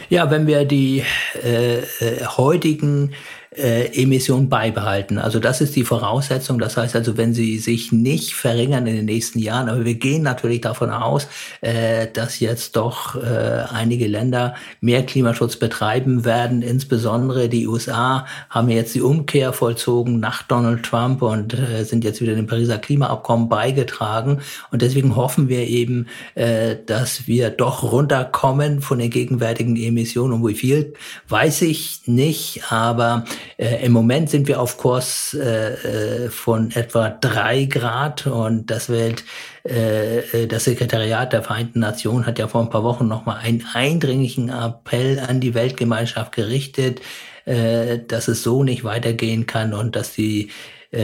Ja, 0.08 0.30
wenn 0.30 0.46
wir 0.46 0.64
die 0.64 1.02
äh, 1.42 1.78
äh 1.78 2.25
heutigen 2.37 3.12
äh, 3.57 4.03
Emissionen 4.03 4.49
beibehalten. 4.49 5.19
Also 5.19 5.39
das 5.39 5.61
ist 5.61 5.77
die 5.77 5.85
Voraussetzung. 5.85 6.59
Das 6.59 6.77
heißt 6.77 6.95
also, 6.95 7.17
wenn 7.17 7.35
sie 7.35 7.59
sich 7.59 7.93
nicht 7.93 8.35
verringern 8.35 8.87
in 8.87 8.97
den 8.97 9.05
nächsten 9.05 9.39
Jahren, 9.39 9.69
aber 9.69 9.85
wir 9.85 9.95
gehen 9.95 10.23
natürlich 10.23 10.61
davon 10.61 10.91
aus, 10.91 11.27
äh, 11.61 12.07
dass 12.13 12.41
jetzt 12.41 12.77
doch 12.77 13.17
äh, 13.17 13.65
einige 13.73 14.07
Länder 14.07 14.55
mehr 14.81 15.05
Klimaschutz 15.05 15.57
betreiben 15.57 16.25
werden. 16.25 16.63
Insbesondere 16.63 17.49
die 17.49 17.67
USA 17.67 18.27
haben 18.51 18.69
jetzt 18.69 18.95
die 18.95 19.03
Umkehr 19.03 19.53
vollzogen 19.53 20.21
nach 20.21 20.43
Donald 20.43 20.85
Trump 20.85 21.23
und 21.23 21.55
äh, 21.55 21.85
sind 21.85 22.05
jetzt 22.05 22.21
wieder 22.21 22.35
dem 22.35 22.47
Pariser 22.47 22.79
Klimaabkommen 22.79 23.49
beigetragen. 23.49 24.41
Und 24.71 24.83
deswegen 24.83 25.17
hoffen 25.17 25.49
wir 25.49 25.67
eben, 25.67 26.07
äh, 26.35 26.77
dass 26.85 27.27
wir 27.27 27.51
doch 27.51 27.83
runterkommen 27.83 28.81
von 28.81 28.99
den 28.99 29.11
gegenwärtigen 29.11 29.77
Emissionen. 29.77 30.35
Und 30.35 30.47
wie 30.47 30.55
viel, 30.55 30.95
weiß 31.29 31.63
ich 31.63 32.03
nicht, 32.07 32.71
aber 32.71 33.25
äh, 33.57 33.85
Im 33.85 33.93
Moment 33.93 34.31
sind 34.31 34.49
wir 34.49 34.61
auf 34.61 34.76
Kurs 34.76 35.35
äh, 35.35 36.25
äh, 36.25 36.31
von 36.31 36.71
etwa 36.73 37.11
drei 37.11 37.65
Grad 37.65 38.26
und 38.26 38.71
das 38.71 38.88
Welt, 38.91 39.25
äh, 39.67 40.19
äh, 40.19 40.47
das 40.47 40.65
Sekretariat 40.65 41.33
der 41.33 41.43
Vereinten 41.43 41.81
Nationen 41.81 42.26
hat 42.26 42.38
ja 42.38 42.49
vor 42.49 42.62
ein 42.62 42.71
paar 42.71 42.85
Wochen 42.85 43.09
nochmal 43.09 43.38
einen 43.43 43.65
eindringlichen 43.73 44.49
Appell 44.49 45.19
an 45.19 45.41
die 45.41 45.55
Weltgemeinschaft 45.55 46.33
gerichtet, 46.33 47.00
äh, 47.45 47.99
dass 48.07 48.29
es 48.29 48.43
so 48.43 48.65
nicht 48.65 48.85
weitergehen 48.85 49.47
kann 49.47 49.73
und 49.73 49.97
dass 49.97 50.12
die 50.12 50.50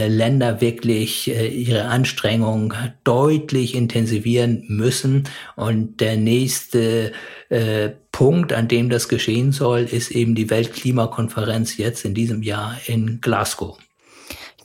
Länder 0.08 0.60
wirklich 0.60 1.28
äh, 1.28 1.48
ihre 1.48 1.84
Anstrengungen 1.84 2.72
deutlich 3.04 3.74
intensivieren 3.74 4.64
müssen. 4.68 5.24
Und 5.56 6.00
der 6.00 6.16
nächste 6.16 7.12
äh, 7.48 7.90
Punkt, 8.12 8.52
an 8.52 8.68
dem 8.68 8.90
das 8.90 9.08
geschehen 9.08 9.52
soll, 9.52 9.80
ist 9.80 10.10
eben 10.10 10.34
die 10.34 10.50
Weltklimakonferenz 10.50 11.76
jetzt 11.76 12.04
in 12.04 12.14
diesem 12.14 12.42
Jahr 12.42 12.76
in 12.86 13.20
Glasgow. 13.20 13.78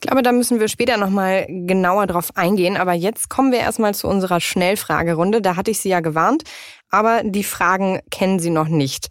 glaube, 0.00 0.22
da 0.22 0.30
müssen 0.30 0.60
wir 0.60 0.68
später 0.68 0.96
nochmal 0.96 1.46
genauer 1.48 2.06
drauf 2.06 2.30
eingehen. 2.36 2.76
Aber 2.76 2.92
jetzt 2.92 3.28
kommen 3.28 3.50
wir 3.50 3.58
erstmal 3.58 3.94
zu 3.94 4.06
unserer 4.06 4.40
Schnellfragerunde. 4.40 5.42
Da 5.42 5.56
hatte 5.56 5.72
ich 5.72 5.80
Sie 5.80 5.88
ja 5.88 5.98
gewarnt, 5.98 6.44
aber 6.88 7.22
die 7.24 7.42
Fragen 7.42 7.98
kennen 8.10 8.38
Sie 8.38 8.50
noch 8.50 8.68
nicht. 8.68 9.08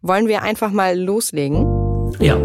Wollen 0.00 0.28
wir 0.28 0.42
einfach 0.42 0.70
mal 0.70 0.98
loslegen? 0.98 1.66
Ja. 2.20 2.38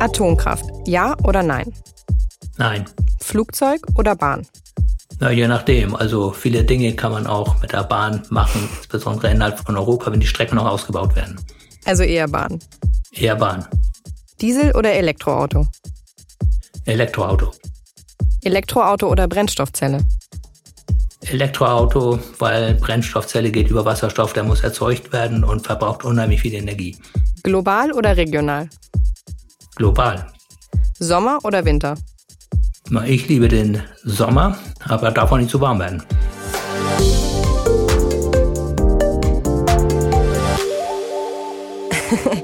Atomkraft, 0.00 0.64
ja 0.86 1.16
oder 1.24 1.42
nein? 1.42 1.72
Nein. 2.56 2.84
Flugzeug 3.20 3.80
oder 3.96 4.14
Bahn? 4.14 4.46
Na, 5.20 5.30
je 5.30 5.48
nachdem. 5.48 5.96
Also 5.96 6.30
viele 6.30 6.64
Dinge 6.64 6.94
kann 6.94 7.12
man 7.12 7.26
auch 7.26 7.60
mit 7.60 7.72
der 7.72 7.82
Bahn 7.82 8.22
machen, 8.30 8.68
insbesondere 8.78 9.30
innerhalb 9.30 9.58
von 9.58 9.76
Europa, 9.76 10.12
wenn 10.12 10.20
die 10.20 10.26
Strecken 10.26 10.56
noch 10.56 10.66
ausgebaut 10.66 11.16
werden. 11.16 11.40
Also 11.84 12.04
eher 12.04 12.28
Bahn. 12.28 12.60
Eher 13.12 13.36
Bahn. 13.36 13.66
Diesel 14.40 14.74
oder 14.76 14.92
Elektroauto? 14.92 15.66
Elektroauto. 16.84 17.52
Elektroauto 18.42 19.08
oder 19.08 19.26
Brennstoffzelle? 19.26 19.98
Elektroauto, 21.22 22.20
weil 22.38 22.74
Brennstoffzelle 22.74 23.50
geht 23.50 23.68
über 23.68 23.84
Wasserstoff, 23.84 24.32
der 24.32 24.44
muss 24.44 24.60
erzeugt 24.60 25.12
werden 25.12 25.42
und 25.42 25.66
verbraucht 25.66 26.04
unheimlich 26.04 26.40
viel 26.40 26.54
Energie. 26.54 26.96
Global 27.42 27.92
oder 27.92 28.16
regional? 28.16 28.68
Global. 29.78 30.26
Sommer 30.98 31.38
oder 31.44 31.64
Winter? 31.64 31.94
Ich 33.06 33.28
liebe 33.28 33.46
den 33.46 33.80
Sommer, 34.02 34.58
aber 34.84 35.12
darf 35.12 35.30
auch 35.30 35.36
nicht 35.36 35.50
zu 35.50 35.60
warm 35.60 35.78
werden. 35.78 36.02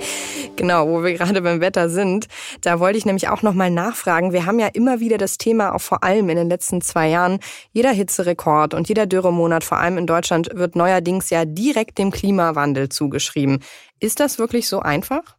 genau, 0.56 0.86
wo 0.86 1.02
wir 1.02 1.14
gerade 1.14 1.42
beim 1.42 1.60
Wetter 1.60 1.88
sind. 1.88 2.28
Da 2.60 2.78
wollte 2.78 2.98
ich 2.98 3.04
nämlich 3.04 3.28
auch 3.28 3.42
nochmal 3.42 3.72
nachfragen. 3.72 4.32
Wir 4.32 4.46
haben 4.46 4.60
ja 4.60 4.68
immer 4.68 5.00
wieder 5.00 5.18
das 5.18 5.36
Thema, 5.36 5.74
auch 5.74 5.80
vor 5.80 6.04
allem 6.04 6.28
in 6.28 6.36
den 6.36 6.48
letzten 6.48 6.82
zwei 6.82 7.08
Jahren, 7.08 7.40
jeder 7.72 7.90
Hitzerekord 7.90 8.74
und 8.74 8.88
jeder 8.88 9.06
Dürremonat, 9.06 9.64
vor 9.64 9.78
allem 9.78 9.98
in 9.98 10.06
Deutschland, 10.06 10.50
wird 10.54 10.76
neuerdings 10.76 11.30
ja 11.30 11.44
direkt 11.44 11.98
dem 11.98 12.12
Klimawandel 12.12 12.90
zugeschrieben. 12.90 13.58
Ist 13.98 14.20
das 14.20 14.38
wirklich 14.38 14.68
so 14.68 14.78
einfach? 14.78 15.34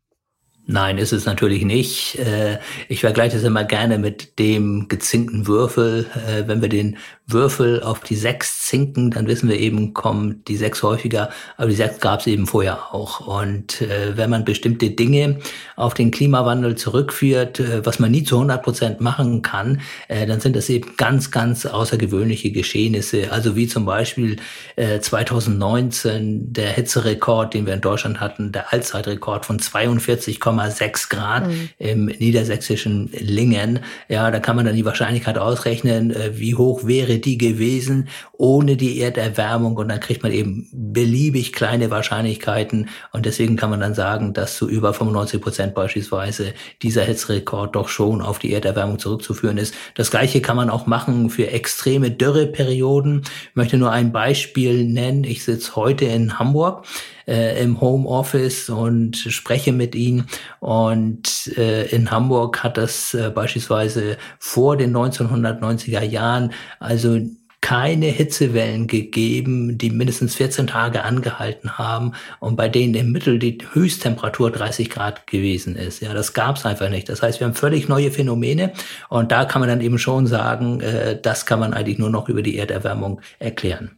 Nein, 0.68 0.98
ist 0.98 1.14
es 1.14 1.26
natürlich 1.26 1.64
nicht. 1.64 2.18
Äh, 2.18 2.58
ich 2.90 3.02
vergleiche 3.02 3.38
es 3.38 3.44
immer 3.44 3.64
gerne 3.64 4.00
mit 4.00 4.40
dem 4.40 4.88
gezinkten 4.88 5.46
Würfel. 5.46 6.08
Äh, 6.28 6.48
wenn 6.48 6.62
wir 6.62 6.70
den 6.70 6.98
Würfel 7.28 7.82
auf 7.82 8.02
die 8.02 8.16
sechs 8.16 8.64
zinken, 8.64 9.10
dann 9.10 9.26
wissen 9.26 9.50
wir 9.50 9.60
eben, 9.60 9.94
kommt 9.94 10.48
die 10.48 10.58
sechs 10.58 10.84
häufiger, 10.84 11.30
aber 11.58 11.70
die 11.70 11.76
sechs 11.76 12.00
gab 12.00 12.20
es 12.20 12.28
eben 12.28 12.46
vorher 12.46 12.94
auch. 12.94 13.42
Und 13.42 13.82
äh, 13.82 14.16
wenn 14.16 14.30
man 14.30 14.46
bestimmte 14.46 14.92
Dinge 14.92 15.40
auf 15.76 15.96
den 15.96 16.12
Klimawandel 16.12 16.76
zurückführt, 16.76 17.60
äh, 17.60 17.84
was 17.84 17.98
man 17.98 18.12
nie 18.12 18.24
zu 18.24 18.36
100 18.36 18.62
Prozent 18.62 19.02
machen 19.02 19.42
kann, 19.42 19.82
äh, 20.08 20.28
dann 20.28 20.40
sind 20.40 20.56
das 20.56 20.70
eben 20.70 20.98
ganz, 20.98 21.32
ganz 21.32 21.66
außergewöhnliche 21.66 22.52
Geschehnisse. 22.52 23.32
Also 23.32 23.56
wie 23.56 23.68
zum 23.68 23.86
Beispiel 23.86 24.38
äh, 24.76 25.00
2019 25.00 26.54
der 26.54 26.70
Hitzerekord, 26.74 27.56
den 27.56 27.66
wir 27.66 27.74
in 27.74 27.82
Deutschland 27.82 28.20
hatten, 28.20 28.52
der 28.52 28.72
Allzeitrekord 28.72 29.48
von 29.48 29.60
42,6 29.60 31.10
Grad 31.10 31.48
mhm. 31.48 31.70
im 31.80 32.06
niedersächsischen 32.06 33.10
Lingen. 33.20 33.80
Ja, 34.10 34.30
da 34.30 34.40
kann 34.40 34.56
man 34.56 34.66
dann 34.66 34.76
die 34.76 34.86
Wahrscheinlichkeit 34.86 35.40
ausrechnen, 35.40 36.12
äh, 36.12 36.38
wie 36.38 36.54
hoch 36.54 36.86
wäre 36.86 37.15
die 37.20 37.38
gewesen 37.38 38.10
ohne 38.34 38.78
die 38.78 39.00
Erderwärmung 39.00 39.78
und 39.78 39.90
dann 39.90 40.00
kriegt 40.00 40.24
man 40.24 40.32
eben 40.32 40.68
beliebig 40.72 41.54
kleine 41.54 41.90
Wahrscheinlichkeiten 41.92 42.90
und 43.12 43.26
deswegen 43.26 43.56
kann 43.56 43.70
man 43.70 43.80
dann 43.80 43.94
sagen, 43.94 44.34
dass 44.34 44.58
zu 44.58 44.70
über 44.70 44.94
95 44.94 45.42
Prozent 45.42 45.76
beispielsweise 45.76 46.54
dieser 46.82 47.04
Hitzrekord 47.04 47.76
doch 47.76 47.88
schon 47.88 48.22
auf 48.22 48.40
die 48.40 48.54
Erderwärmung 48.54 49.00
zurückzuführen 49.00 49.58
ist. 49.58 49.74
Das 49.96 50.12
gleiche 50.12 50.42
kann 50.42 50.58
man 50.58 50.70
auch 50.70 50.86
machen 50.86 51.30
für 51.30 51.52
extreme 51.52 52.12
Dürreperioden. 52.12 53.24
Ich 53.50 53.56
möchte 53.56 53.78
nur 53.78 53.92
ein 53.92 54.12
Beispiel 54.12 54.86
nennen. 54.86 55.24
Ich 55.24 55.44
sitze 55.44 55.76
heute 55.76 56.06
in 56.06 56.40
Hamburg 56.40 56.86
äh, 57.28 57.62
im 57.62 57.82
Homeoffice 57.82 58.70
und 58.70 59.18
spreche 59.18 59.72
mit 59.72 59.96
ihnen. 59.96 60.28
Und 60.60 61.52
äh, 61.58 61.88
in 61.88 62.12
Hamburg 62.12 62.64
hat 62.64 62.78
das 62.78 63.14
äh, 63.14 63.30
beispielsweise 63.30 64.18
vor 64.40 64.78
den 64.78 64.96
1990er 64.96 66.04
Jahren 66.04 66.54
also 66.80 67.20
keine 67.66 68.06
Hitzewellen 68.06 68.86
gegeben, 68.86 69.80
die 69.80 69.90
mindestens 69.90 70.36
14 70.36 70.68
Tage 70.68 71.04
angehalten 71.04 71.80
haben 71.80 72.12
und 72.40 72.58
bei 72.58 72.70
denen 72.70 72.94
im 72.94 73.12
Mittel 73.12 73.40
die 73.40 73.58
Höchsttemperatur 73.74 74.52
30 74.52 74.92
Grad 74.92 75.26
gewesen 75.26 75.76
ist. 75.76 76.00
Ja, 76.00 76.14
das 76.14 76.34
gab 76.34 76.58
es 76.58 76.66
einfach 76.68 76.92
nicht. 76.92 77.10
Das 77.10 77.24
heißt, 77.24 77.40
wir 77.40 77.48
haben 77.48 77.56
völlig 77.56 77.88
neue 77.88 78.12
Phänomene 78.12 78.72
und 79.10 79.32
da 79.32 79.46
kann 79.46 79.62
man 79.62 79.70
dann 79.70 79.82
eben 79.82 79.98
schon 79.98 80.28
sagen, 80.28 80.80
äh, 80.82 81.20
das 81.20 81.48
kann 81.48 81.60
man 81.60 81.74
eigentlich 81.74 81.98
nur 81.98 82.12
noch 82.12 82.30
über 82.30 82.44
die 82.44 82.56
Erderwärmung 82.56 83.20
erklären. 83.40 83.98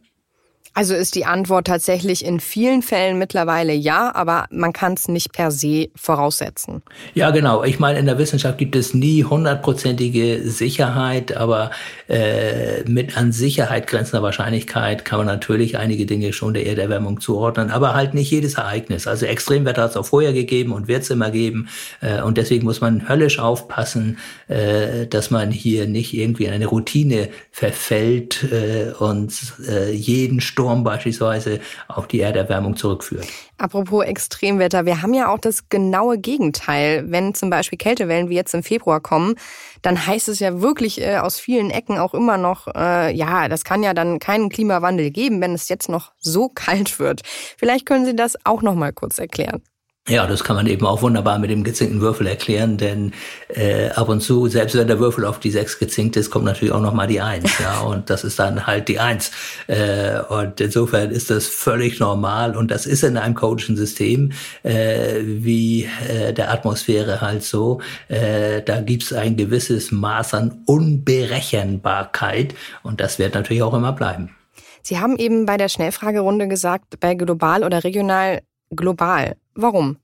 Also 0.78 0.94
ist 0.94 1.16
die 1.16 1.24
Antwort 1.24 1.66
tatsächlich 1.66 2.24
in 2.24 2.38
vielen 2.38 2.82
Fällen 2.82 3.18
mittlerweile 3.18 3.72
ja, 3.72 4.14
aber 4.14 4.44
man 4.52 4.72
kann 4.72 4.92
es 4.92 5.08
nicht 5.08 5.32
per 5.32 5.50
se 5.50 5.88
voraussetzen. 5.96 6.82
Ja, 7.14 7.32
genau. 7.32 7.64
Ich 7.64 7.80
meine, 7.80 7.98
in 7.98 8.06
der 8.06 8.16
Wissenschaft 8.16 8.58
gibt 8.58 8.76
es 8.76 8.94
nie 8.94 9.24
hundertprozentige 9.24 10.48
Sicherheit, 10.48 11.36
aber 11.36 11.72
äh, 12.06 12.84
mit 12.88 13.16
an 13.16 13.32
Sicherheit 13.32 13.88
grenzender 13.88 14.22
Wahrscheinlichkeit 14.22 15.04
kann 15.04 15.18
man 15.18 15.26
natürlich 15.26 15.76
einige 15.78 16.06
Dinge 16.06 16.32
schon 16.32 16.54
der 16.54 16.64
Erderwärmung 16.64 17.20
zuordnen, 17.20 17.72
aber 17.72 17.94
halt 17.94 18.14
nicht 18.14 18.30
jedes 18.30 18.54
Ereignis. 18.54 19.08
Also 19.08 19.26
Extremwetter 19.26 19.82
hat 19.82 19.90
es 19.90 19.96
auch 19.96 20.06
vorher 20.06 20.32
gegeben 20.32 20.70
und 20.70 20.86
wird 20.86 21.02
es 21.02 21.10
immer 21.10 21.32
geben. 21.32 21.68
Äh, 22.00 22.22
und 22.22 22.38
deswegen 22.38 22.64
muss 22.64 22.80
man 22.80 23.08
höllisch 23.08 23.40
aufpassen, 23.40 24.18
äh, 24.48 25.06
dass 25.06 25.30
man 25.30 25.50
hier 25.50 25.86
nicht 25.86 26.14
irgendwie 26.14 26.46
in 26.46 26.52
eine 26.52 26.66
Routine 26.66 27.28
verfällt 27.50 28.44
äh, 28.50 28.92
und 28.98 29.54
äh, 29.68 29.92
jeden 29.92 30.40
Sturm 30.40 30.84
beispielsweise 30.84 31.60
auf 31.86 32.08
die 32.08 32.20
Erderwärmung 32.20 32.76
zurückführt. 32.76 33.26
Apropos 33.58 34.04
Extremwetter, 34.04 34.86
wir 34.86 35.02
haben 35.02 35.14
ja 35.14 35.28
auch 35.32 35.38
das 35.38 35.68
genaue 35.68 36.18
Gegenteil. 36.18 37.04
Wenn 37.08 37.34
zum 37.34 37.50
Beispiel 37.50 37.76
Kältewellen 37.76 38.28
wie 38.28 38.36
jetzt 38.36 38.54
im 38.54 38.62
Februar 38.62 39.00
kommen, 39.00 39.34
dann 39.82 40.06
heißt 40.06 40.28
es 40.28 40.38
ja 40.38 40.60
wirklich 40.60 41.00
äh, 41.00 41.18
aus 41.18 41.38
vielen 41.38 41.70
Ecken 41.70 41.98
auch 41.98 42.14
immer 42.14 42.36
noch, 42.36 42.68
äh, 42.74 43.14
ja, 43.14 43.48
das 43.48 43.64
kann 43.64 43.82
ja 43.82 43.94
dann 43.94 44.18
keinen 44.18 44.48
Klimawandel 44.48 45.10
geben, 45.10 45.40
wenn 45.40 45.54
es 45.54 45.68
jetzt 45.68 45.88
noch 45.88 46.12
so 46.18 46.48
kalt 46.54 46.98
wird. 46.98 47.22
Vielleicht 47.56 47.86
können 47.86 48.06
Sie 48.06 48.16
das 48.16 48.36
auch 48.44 48.62
noch 48.62 48.74
mal 48.74 48.92
kurz 48.92 49.18
erklären. 49.18 49.62
Ja, 50.08 50.26
das 50.26 50.42
kann 50.42 50.56
man 50.56 50.66
eben 50.66 50.86
auch 50.86 51.02
wunderbar 51.02 51.38
mit 51.38 51.50
dem 51.50 51.64
gezinkten 51.64 52.00
Würfel 52.00 52.26
erklären, 52.26 52.78
denn 52.78 53.12
äh, 53.48 53.90
ab 53.90 54.08
und 54.08 54.22
zu, 54.22 54.48
selbst 54.48 54.74
wenn 54.74 54.86
der 54.86 54.98
Würfel 54.98 55.26
auf 55.26 55.38
die 55.38 55.50
sechs 55.50 55.78
gezinkt 55.78 56.16
ist, 56.16 56.30
kommt 56.30 56.46
natürlich 56.46 56.72
auch 56.72 56.80
nochmal 56.80 57.06
die 57.06 57.20
Eins, 57.20 57.58
ja, 57.58 57.80
und 57.86 58.08
das 58.08 58.24
ist 58.24 58.38
dann 58.38 58.66
halt 58.66 58.88
die 58.88 58.98
Eins. 58.98 59.30
Äh, 59.66 60.20
und 60.30 60.62
insofern 60.62 61.10
ist 61.10 61.28
das 61.28 61.46
völlig 61.46 62.00
normal 62.00 62.56
und 62.56 62.70
das 62.70 62.86
ist 62.86 63.04
in 63.04 63.18
einem 63.18 63.34
coaching 63.34 63.76
System 63.76 64.32
äh, 64.62 65.20
wie 65.22 65.86
äh, 66.08 66.32
der 66.32 66.52
Atmosphäre 66.52 67.20
halt 67.20 67.44
so. 67.44 67.82
Äh, 68.08 68.62
da 68.62 68.80
gibt's 68.80 69.12
ein 69.12 69.36
gewisses 69.36 69.92
Maß 69.92 70.32
an 70.32 70.62
Unberechenbarkeit 70.64 72.54
und 72.82 73.02
das 73.02 73.18
wird 73.18 73.34
natürlich 73.34 73.62
auch 73.62 73.74
immer 73.74 73.92
bleiben. 73.92 74.34
Sie 74.80 74.98
haben 74.98 75.18
eben 75.18 75.44
bei 75.44 75.58
der 75.58 75.68
Schnellfragerunde 75.68 76.48
gesagt, 76.48 76.98
bei 76.98 77.12
global 77.12 77.62
oder 77.62 77.84
regional 77.84 78.40
global. 78.70 79.36
Warum? 79.54 79.98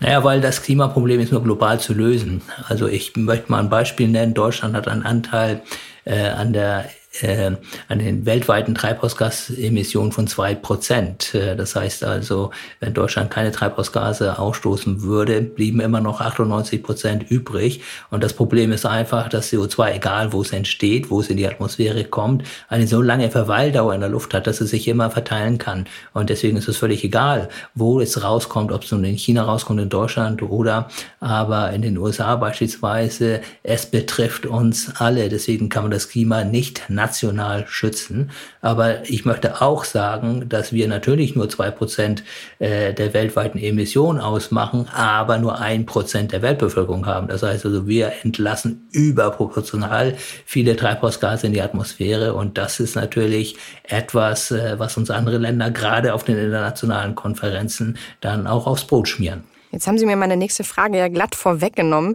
Naja, 0.00 0.22
weil 0.24 0.40
das 0.40 0.62
Klimaproblem 0.62 1.20
ist 1.20 1.32
nur 1.32 1.42
global 1.42 1.80
zu 1.80 1.94
lösen. 1.94 2.42
Also 2.68 2.88
ich 2.88 3.16
möchte 3.16 3.50
mal 3.50 3.60
ein 3.60 3.70
Beispiel 3.70 4.08
nennen. 4.08 4.34
Deutschland 4.34 4.74
hat 4.74 4.88
einen 4.88 5.02
Anteil 5.02 5.62
äh, 6.04 6.28
an 6.28 6.52
der 6.52 6.86
äh, 7.20 7.52
an 7.88 7.98
den 7.98 8.26
weltweiten 8.26 8.74
Treibhausgasemissionen 8.74 10.12
von 10.12 10.26
zwei 10.26 10.54
Prozent. 10.54 11.34
Äh, 11.34 11.56
das 11.56 11.76
heißt 11.76 12.04
also, 12.04 12.50
wenn 12.80 12.94
Deutschland 12.94 13.30
keine 13.30 13.52
Treibhausgase 13.52 14.38
ausstoßen 14.38 15.02
würde, 15.02 15.40
blieben 15.42 15.80
immer 15.80 16.00
noch 16.00 16.20
98 16.20 16.82
Prozent 16.82 17.30
übrig. 17.30 17.82
Und 18.10 18.24
das 18.24 18.32
Problem 18.32 18.72
ist 18.72 18.86
einfach, 18.86 19.28
dass 19.28 19.52
CO2, 19.52 19.94
egal 19.94 20.32
wo 20.32 20.42
es 20.42 20.52
entsteht, 20.52 21.10
wo 21.10 21.20
es 21.20 21.28
in 21.28 21.36
die 21.36 21.46
Atmosphäre 21.46 22.04
kommt, 22.04 22.44
eine 22.68 22.86
so 22.86 23.00
lange 23.00 23.30
Verweildauer 23.30 23.94
in 23.94 24.00
der 24.00 24.10
Luft 24.10 24.34
hat, 24.34 24.46
dass 24.46 24.60
es 24.60 24.70
sich 24.70 24.88
immer 24.88 25.10
verteilen 25.10 25.58
kann. 25.58 25.86
Und 26.12 26.30
deswegen 26.30 26.56
ist 26.56 26.68
es 26.68 26.76
völlig 26.76 27.04
egal, 27.04 27.48
wo 27.74 28.00
es 28.00 28.22
rauskommt, 28.22 28.72
ob 28.72 28.82
es 28.82 28.92
nun 28.92 29.04
in 29.04 29.16
China 29.16 29.44
rauskommt, 29.44 29.80
in 29.80 29.88
Deutschland 29.88 30.42
oder 30.42 30.88
aber 31.20 31.72
in 31.72 31.82
den 31.82 31.96
USA 31.98 32.36
beispielsweise. 32.36 33.40
Es 33.62 33.86
betrifft 33.86 34.46
uns 34.46 34.92
alle. 34.96 35.28
Deswegen 35.28 35.68
kann 35.68 35.84
man 35.84 35.90
das 35.90 36.08
Klima 36.08 36.44
nicht 36.44 36.90
national 37.04 37.66
schützen. 37.66 38.30
Aber 38.62 39.08
ich 39.08 39.24
möchte 39.24 39.60
auch 39.60 39.84
sagen, 39.84 40.48
dass 40.48 40.72
wir 40.72 40.88
natürlich 40.88 41.36
nur 41.36 41.48
zwei 41.48 41.70
Prozent 41.70 42.24
äh, 42.58 42.94
der 42.94 43.12
weltweiten 43.12 43.58
Emissionen 43.58 44.20
ausmachen, 44.20 44.88
aber 44.94 45.38
nur 45.38 45.60
ein 45.60 45.84
Prozent 45.84 46.32
der 46.32 46.42
Weltbevölkerung 46.42 47.06
haben. 47.06 47.28
Das 47.28 47.42
heißt 47.42 47.66
also, 47.66 47.86
wir 47.86 48.12
entlassen 48.22 48.88
überproportional 48.92 50.16
viele 50.46 50.76
Treibhausgase 50.76 51.46
in 51.46 51.52
die 51.52 51.62
Atmosphäre 51.62 52.34
und 52.34 52.56
das 52.56 52.80
ist 52.80 52.96
natürlich 52.96 53.56
etwas, 53.82 54.50
äh, 54.50 54.78
was 54.78 54.96
uns 54.96 55.10
andere 55.10 55.38
Länder 55.38 55.70
gerade 55.70 56.14
auf 56.14 56.24
den 56.24 56.38
internationalen 56.38 57.14
Konferenzen 57.14 57.98
dann 58.20 58.46
auch 58.46 58.66
aufs 58.66 58.86
Brot 58.86 59.08
schmieren. 59.08 59.44
Jetzt 59.72 59.88
haben 59.88 59.98
Sie 59.98 60.06
mir 60.06 60.16
meine 60.16 60.36
nächste 60.36 60.62
Frage 60.62 60.98
ja 60.98 61.08
glatt 61.08 61.34
vorweggenommen. 61.34 62.14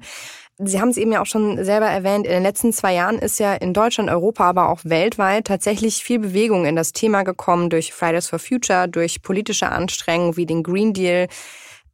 Sie 0.62 0.82
haben 0.82 0.90
es 0.90 0.98
eben 0.98 1.14
ja 1.14 1.22
auch 1.22 1.26
schon 1.26 1.64
selber 1.64 1.86
erwähnt, 1.86 2.26
in 2.26 2.34
den 2.34 2.44
letzten 2.44 2.74
zwei 2.74 2.94
Jahren 2.94 3.18
ist 3.18 3.40
ja 3.40 3.54
in 3.54 3.74
Deutschland, 3.74 4.10
Europa, 4.10 4.44
aber 4.44 4.68
auch 4.68 4.82
weltweit 4.84 5.48
tatsächlich 5.48 6.04
viel 6.04 6.20
Bewegung 6.20 6.66
in 6.66 6.76
das 6.76 6.92
Thema 6.92 7.24
gekommen 7.24 7.70
durch 7.70 7.94
Fridays 7.94 8.28
for 8.28 8.40
Future, 8.40 8.90
durch 8.90 9.22
politische 9.22 9.70
Anstrengungen 9.70 10.36
wie 10.36 10.46
den 10.46 10.62
Green 10.62 10.92
Deal. 10.94 11.28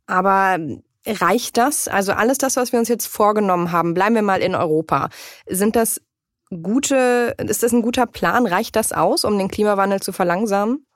Aber 0.08 0.58
reicht 1.06 1.58
das? 1.58 1.88
Also 1.88 2.14
alles 2.14 2.40
das, 2.40 2.56
was 2.56 2.72
wir 2.72 2.80
uns 2.80 2.90
jetzt 2.90 3.06
vorgenommen 3.06 3.72
haben, 3.72 3.94
bleiben 3.94 4.16
wir 4.16 4.24
mal 4.24 4.42
in 4.42 4.56
Europa. 4.56 5.10
Sind 5.48 5.76
das 5.76 6.02
gute, 6.50 7.36
ist 7.38 7.62
das 7.62 7.72
ein 7.72 7.84
guter 7.84 8.08
Plan? 8.08 8.48
Reicht 8.48 8.76
das 8.76 8.94
aus, 8.94 9.26
um 9.26 9.38
den 9.38 9.48
Klimawandel 9.48 10.00
zu 10.00 10.12
verlangsamen? 10.12 10.88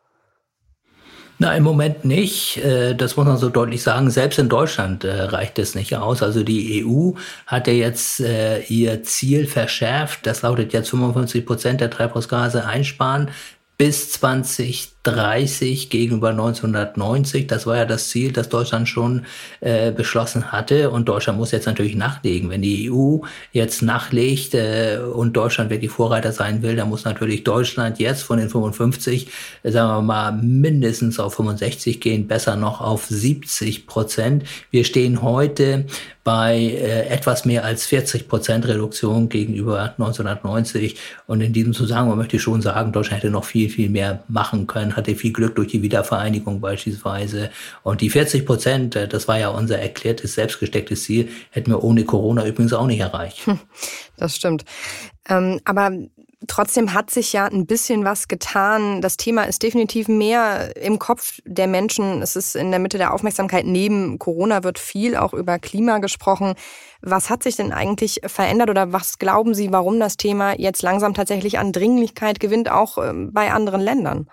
Na, 1.41 1.55
im 1.55 1.63
Moment 1.63 2.03
nicht. 2.03 2.57
Äh, 2.57 2.95
das 2.95 3.15
muss 3.15 3.25
man 3.25 3.37
so 3.37 3.47
deutlich 3.47 3.81
sagen. 3.81 4.09
Selbst 4.09 4.39
in 4.39 4.49
Deutschland 4.49 5.05
äh, 5.05 5.21
reicht 5.21 5.57
es 5.57 5.73
nicht 5.73 5.95
aus. 5.95 6.21
Also 6.21 6.43
die 6.43 6.85
EU 6.85 7.13
hat 7.47 7.67
ja 7.67 7.73
jetzt 7.73 8.19
äh, 8.19 8.59
ihr 8.63 9.03
Ziel 9.03 9.47
verschärft. 9.47 10.27
Das 10.27 10.41
lautet 10.41 10.73
jetzt 10.73 10.89
55 10.89 11.45
Prozent 11.45 11.79
der 11.79 11.89
Treibhausgase 11.89 12.65
einsparen 12.65 13.29
bis 13.77 14.11
2030 14.11 14.98
gegenüber 15.03 16.29
1990. 16.29 17.47
Das 17.47 17.65
war 17.65 17.77
ja 17.77 17.85
das 17.85 18.09
Ziel, 18.09 18.31
das 18.31 18.49
Deutschland 18.49 18.87
schon 18.87 19.25
äh, 19.61 19.91
beschlossen 19.91 20.51
hatte. 20.51 20.89
Und 20.89 21.09
Deutschland 21.09 21.39
muss 21.39 21.51
jetzt 21.51 21.65
natürlich 21.65 21.95
nachlegen. 21.95 22.49
Wenn 22.49 22.61
die 22.61 22.91
EU 22.91 23.19
jetzt 23.51 23.81
nachlegt 23.81 24.53
äh, 24.53 24.99
und 24.99 25.33
Deutschland 25.33 25.69
wirklich 25.69 25.91
Vorreiter 25.91 26.31
sein 26.31 26.61
will, 26.61 26.75
dann 26.75 26.89
muss 26.89 27.05
natürlich 27.05 27.43
Deutschland 27.43 27.99
jetzt 27.99 28.23
von 28.23 28.39
den 28.39 28.49
55, 28.49 29.27
äh, 29.63 29.71
sagen 29.71 29.89
wir 29.89 30.01
mal, 30.01 30.31
mindestens 30.31 31.19
auf 31.19 31.35
65 31.35 32.01
gehen, 32.01 32.27
besser 32.27 32.55
noch 32.55 32.81
auf 32.81 33.05
70 33.05 33.87
Prozent. 33.87 34.43
Wir 34.71 34.83
stehen 34.83 35.21
heute 35.21 35.85
bei 36.29 36.57
äh, 36.57 37.07
etwas 37.07 37.45
mehr 37.45 37.65
als 37.65 37.87
40 37.87 38.27
Prozent 38.27 38.67
Reduktion 38.67 39.29
gegenüber 39.29 39.81
1990. 39.97 40.95
Und 41.25 41.41
in 41.41 41.53
diesem 41.53 41.73
Zusammenhang 41.73 42.19
möchte 42.19 42.35
ich 42.35 42.43
schon 42.43 42.61
sagen, 42.61 42.91
Deutschland 42.91 43.23
hätte 43.23 43.31
noch 43.31 43.45
viel, 43.45 43.67
viel 43.67 43.89
mehr 43.89 44.23
machen 44.27 44.67
können, 44.67 44.88
hatte 44.95 45.15
viel 45.15 45.33
Glück 45.33 45.55
durch 45.55 45.69
die 45.69 45.81
Wiedervereinigung 45.81 46.61
beispielsweise. 46.61 47.49
Und 47.83 48.01
die 48.01 48.09
40 48.09 48.45
Prozent, 48.45 48.95
äh, 48.95 49.07
das 49.07 49.27
war 49.27 49.39
ja 49.39 49.49
unser 49.49 49.79
erklärtes, 49.79 50.35
selbstgestecktes 50.35 51.03
Ziel, 51.03 51.29
hätten 51.51 51.71
wir 51.71 51.83
ohne 51.83 52.05
Corona 52.05 52.45
übrigens 52.45 52.73
auch 52.73 52.87
nicht 52.87 52.99
erreicht. 52.99 53.45
Das 54.17 54.35
stimmt. 54.35 54.65
Ähm, 55.29 55.61
aber 55.63 55.91
Trotzdem 56.47 56.93
hat 56.93 57.11
sich 57.11 57.33
ja 57.33 57.47
ein 57.47 57.65
bisschen 57.65 58.05
was 58.05 58.29
getan. 58.29 59.01
Das 59.01 59.17
Thema 59.17 59.43
ist 59.43 59.61
definitiv 59.61 60.07
mehr 60.07 60.73
im 60.77 60.97
Kopf 60.97 61.39
der 61.43 61.67
Menschen. 61.67 62.21
Es 62.21 62.37
ist 62.37 62.55
in 62.55 62.71
der 62.71 62.79
Mitte 62.79 62.97
der 62.97 63.13
Aufmerksamkeit. 63.13 63.65
Neben 63.65 64.19
Corona 64.19 64.63
wird 64.63 64.79
viel 64.79 65.17
auch 65.17 65.33
über 65.33 65.59
Klima 65.59 65.97
gesprochen. 65.97 66.53
Was 67.01 67.29
hat 67.29 67.43
sich 67.43 67.57
denn 67.57 67.73
eigentlich 67.73 68.21
verändert 68.25 68.69
oder 68.69 68.93
was 68.93 69.19
glauben 69.19 69.53
Sie, 69.53 69.73
warum 69.73 69.99
das 69.99 70.15
Thema 70.15 70.57
jetzt 70.57 70.81
langsam 70.81 71.13
tatsächlich 71.13 71.59
an 71.59 71.73
Dringlichkeit 71.73 72.39
gewinnt, 72.39 72.71
auch 72.71 72.97
ähm, 72.97 73.33
bei 73.33 73.51
anderen 73.51 73.81
Ländern? 73.81 74.29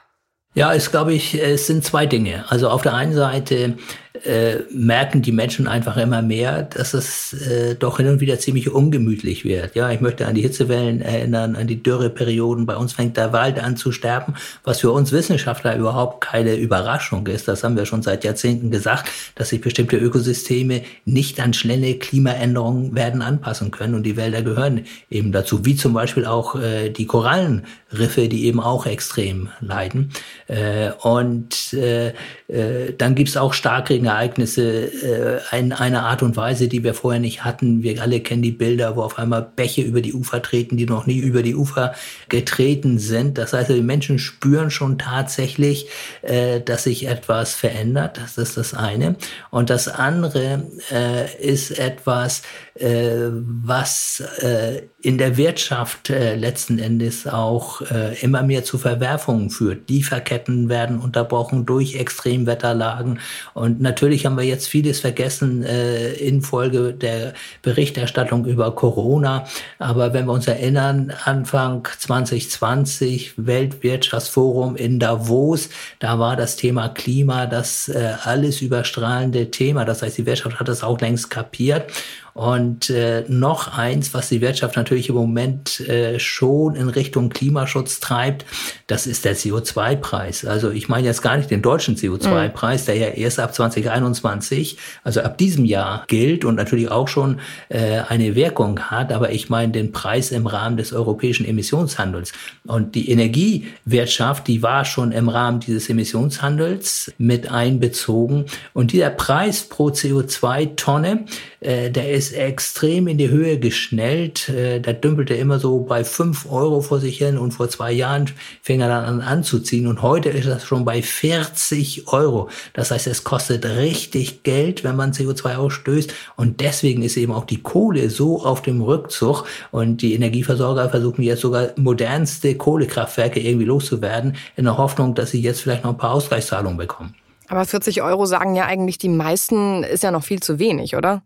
Ja, 0.56 0.72
es 0.72 0.90
glaube 0.90 1.12
ich, 1.12 1.34
es 1.34 1.66
sind 1.66 1.84
zwei 1.84 2.06
Dinge. 2.06 2.46
Also 2.48 2.70
auf 2.70 2.80
der 2.80 2.94
einen 2.94 3.12
Seite 3.12 3.76
äh, 4.24 4.62
merken 4.70 5.22
die 5.22 5.32
Menschen 5.32 5.66
einfach 5.68 5.96
immer 5.96 6.22
mehr, 6.22 6.62
dass 6.62 6.94
es 6.94 7.32
äh, 7.32 7.74
doch 7.74 7.98
hin 7.98 8.08
und 8.08 8.20
wieder 8.20 8.38
ziemlich 8.38 8.70
ungemütlich 8.70 9.44
wird. 9.44 9.74
Ja, 9.74 9.90
ich 9.90 10.00
möchte 10.00 10.26
an 10.26 10.34
die 10.34 10.42
Hitzewellen 10.42 11.00
erinnern, 11.02 11.56
an 11.56 11.66
die 11.66 11.82
Dürreperioden. 11.82 12.66
Bei 12.66 12.76
uns 12.76 12.92
fängt 12.92 13.16
der 13.16 13.32
Wald 13.32 13.58
an 13.58 13.76
zu 13.76 13.92
sterben, 13.92 14.34
was 14.64 14.80
für 14.80 14.90
uns 14.90 15.12
Wissenschaftler 15.12 15.76
überhaupt 15.76 16.22
keine 16.22 16.56
Überraschung 16.56 17.26
ist. 17.26 17.48
Das 17.48 17.64
haben 17.64 17.76
wir 17.76 17.86
schon 17.86 18.02
seit 18.02 18.24
Jahrzehnten 18.24 18.70
gesagt, 18.70 19.10
dass 19.34 19.50
sich 19.50 19.60
bestimmte 19.60 19.96
Ökosysteme 19.96 20.82
nicht 21.04 21.40
an 21.40 21.52
schnelle 21.52 21.94
Klimaänderungen 21.94 22.94
werden 22.94 23.22
anpassen 23.22 23.70
können 23.70 23.94
und 23.94 24.04
die 24.04 24.16
Wälder 24.16 24.42
gehören 24.42 24.86
eben 25.10 25.32
dazu, 25.32 25.64
wie 25.64 25.76
zum 25.76 25.92
Beispiel 25.92 26.26
auch 26.26 26.56
äh, 26.56 26.90
die 26.90 27.06
Korallenriffe, 27.06 28.28
die 28.28 28.46
eben 28.46 28.60
auch 28.60 28.86
extrem 28.86 29.48
leiden. 29.60 30.12
Äh, 30.46 30.90
und 31.02 31.72
äh, 31.74 32.12
äh, 32.48 32.94
dann 32.96 33.14
gibt's 33.14 33.36
auch 33.36 33.52
Starkregen 33.52 34.05
Ereignisse 34.06 35.42
äh, 35.52 35.58
in 35.58 35.72
einer 35.72 36.04
Art 36.04 36.22
und 36.22 36.36
Weise, 36.36 36.68
die 36.68 36.82
wir 36.82 36.94
vorher 36.94 37.20
nicht 37.20 37.44
hatten. 37.44 37.82
Wir 37.82 38.00
alle 38.00 38.20
kennen 38.20 38.42
die 38.42 38.52
Bilder, 38.52 38.96
wo 38.96 39.02
auf 39.02 39.18
einmal 39.18 39.46
Bäche 39.54 39.82
über 39.82 40.00
die 40.00 40.14
Ufer 40.14 40.42
treten, 40.42 40.76
die 40.76 40.86
noch 40.86 41.06
nie 41.06 41.18
über 41.18 41.42
die 41.42 41.54
Ufer 41.54 41.94
getreten 42.28 42.98
sind. 42.98 43.38
Das 43.38 43.52
heißt, 43.52 43.70
die 43.70 43.80
Menschen 43.82 44.18
spüren 44.18 44.70
schon 44.70 44.98
tatsächlich, 44.98 45.88
äh, 46.22 46.60
dass 46.60 46.84
sich 46.84 47.06
etwas 47.06 47.54
verändert. 47.54 48.18
Das 48.18 48.38
ist 48.38 48.56
das 48.56 48.74
eine. 48.74 49.16
Und 49.50 49.70
das 49.70 49.88
andere 49.88 50.66
äh, 50.90 51.36
ist 51.40 51.78
etwas, 51.78 52.42
was 52.80 54.22
äh, 54.40 54.82
in 55.00 55.18
der 55.18 55.36
Wirtschaft 55.36 56.10
äh, 56.10 56.34
letzten 56.34 56.78
Endes 56.78 57.26
auch 57.26 57.80
äh, 57.82 58.18
immer 58.20 58.42
mehr 58.42 58.64
zu 58.64 58.76
Verwerfungen 58.76 59.50
führt. 59.50 59.88
Lieferketten 59.88 60.68
werden 60.68 60.98
unterbrochen 60.98 61.64
durch 61.64 61.94
Extremwetterlagen. 61.94 63.20
Und 63.54 63.80
natürlich 63.80 64.26
haben 64.26 64.36
wir 64.36 64.44
jetzt 64.44 64.68
vieles 64.68 65.00
vergessen 65.00 65.62
äh, 65.62 66.12
infolge 66.14 66.92
der 66.92 67.34
Berichterstattung 67.62 68.46
über 68.46 68.74
Corona. 68.74 69.46
Aber 69.78 70.12
wenn 70.12 70.26
wir 70.26 70.32
uns 70.32 70.46
erinnern, 70.46 71.12
Anfang 71.24 71.86
2020 71.98 73.34
Weltwirtschaftsforum 73.36 74.76
in 74.76 74.98
Davos, 74.98 75.68
da 75.98 76.18
war 76.18 76.36
das 76.36 76.56
Thema 76.56 76.88
Klima 76.88 77.46
das 77.46 77.88
äh, 77.88 78.14
alles 78.24 78.60
überstrahlende 78.60 79.50
Thema. 79.50 79.84
Das 79.84 80.02
heißt, 80.02 80.18
die 80.18 80.26
Wirtschaft 80.26 80.58
hat 80.60 80.68
das 80.68 80.82
auch 80.82 81.00
längst 81.00 81.30
kapiert. 81.30 81.90
Und 82.36 82.90
äh, 82.90 83.24
noch 83.28 83.78
eins, 83.78 84.12
was 84.12 84.28
die 84.28 84.42
Wirtschaft 84.42 84.76
natürlich 84.76 85.08
im 85.08 85.14
Moment 85.14 85.80
äh, 85.80 86.18
schon 86.18 86.76
in 86.76 86.90
Richtung 86.90 87.30
Klimaschutz 87.30 87.98
treibt, 87.98 88.44
das 88.88 89.06
ist 89.06 89.24
der 89.24 89.34
CO2-Preis. 89.34 90.44
Also 90.44 90.70
ich 90.70 90.86
meine 90.86 91.06
jetzt 91.06 91.22
gar 91.22 91.38
nicht 91.38 91.50
den 91.50 91.62
deutschen 91.62 91.96
CO2-Preis, 91.96 92.82
mhm. 92.82 92.86
der 92.88 92.96
ja 92.96 93.06
erst 93.06 93.40
ab 93.40 93.54
2021, 93.54 94.76
also 95.02 95.22
ab 95.22 95.38
diesem 95.38 95.64
Jahr 95.64 96.04
gilt 96.08 96.44
und 96.44 96.56
natürlich 96.56 96.90
auch 96.90 97.08
schon 97.08 97.40
äh, 97.70 98.00
eine 98.06 98.34
Wirkung 98.34 98.80
hat, 98.80 99.12
aber 99.12 99.30
ich 99.30 99.48
meine 99.48 99.72
den 99.72 99.92
Preis 99.92 100.30
im 100.30 100.46
Rahmen 100.46 100.76
des 100.76 100.92
europäischen 100.92 101.46
Emissionshandels. 101.46 102.32
Und 102.66 102.96
die 102.96 103.10
Energiewirtschaft, 103.10 104.46
die 104.46 104.62
war 104.62 104.84
schon 104.84 105.10
im 105.10 105.30
Rahmen 105.30 105.60
dieses 105.60 105.88
Emissionshandels 105.88 107.14
mit 107.16 107.50
einbezogen. 107.50 108.44
Und 108.74 108.92
dieser 108.92 109.08
Preis 109.08 109.62
pro 109.62 109.88
CO2-Tonne, 109.88 111.24
äh, 111.60 111.90
der 111.90 112.10
ist 112.10 112.25
extrem 112.32 113.08
in 113.08 113.18
die 113.18 113.30
Höhe 113.30 113.58
geschnellt. 113.58 114.48
Äh, 114.48 114.80
da 114.80 114.92
dümpelte 114.92 115.34
immer 115.34 115.58
so 115.58 115.80
bei 115.80 116.04
fünf 116.04 116.50
Euro 116.50 116.80
vor 116.80 117.00
sich 117.00 117.18
hin 117.18 117.38
und 117.38 117.52
vor 117.52 117.68
zwei 117.68 117.92
Jahren 117.92 118.30
fing 118.62 118.80
er 118.80 118.88
dann 118.88 119.04
an 119.04 119.20
anzuziehen 119.20 119.86
und 119.86 120.02
heute 120.02 120.30
ist 120.30 120.48
das 120.48 120.64
schon 120.64 120.84
bei 120.84 121.02
40 121.02 122.08
Euro. 122.08 122.48
Das 122.72 122.90
heißt, 122.90 123.06
es 123.06 123.24
kostet 123.24 123.64
richtig 123.64 124.42
Geld, 124.42 124.84
wenn 124.84 124.96
man 124.96 125.12
CO2 125.12 125.56
ausstößt 125.56 126.12
und 126.36 126.60
deswegen 126.60 127.02
ist 127.02 127.16
eben 127.16 127.32
auch 127.32 127.44
die 127.44 127.62
Kohle 127.62 128.10
so 128.10 128.44
auf 128.44 128.62
dem 128.62 128.82
Rückzug 128.82 129.44
und 129.70 130.02
die 130.02 130.14
Energieversorger 130.14 130.88
versuchen 130.90 131.22
jetzt 131.22 131.40
sogar 131.40 131.68
modernste 131.76 132.54
Kohlekraftwerke 132.54 133.40
irgendwie 133.40 133.66
loszuwerden 133.66 134.36
in 134.56 134.64
der 134.64 134.78
Hoffnung, 134.78 135.14
dass 135.14 135.30
sie 135.30 135.40
jetzt 135.40 135.60
vielleicht 135.60 135.84
noch 135.84 135.90
ein 135.92 135.98
paar 135.98 136.12
Ausgleichszahlungen 136.12 136.78
bekommen. 136.78 137.14
Aber 137.48 137.64
40 137.64 138.02
Euro 138.02 138.26
sagen 138.26 138.56
ja 138.56 138.66
eigentlich 138.66 138.98
die 138.98 139.08
meisten, 139.08 139.82
ist 139.84 140.02
ja 140.02 140.10
noch 140.10 140.24
viel 140.24 140.40
zu 140.40 140.58
wenig, 140.58 140.96
oder? 140.96 141.22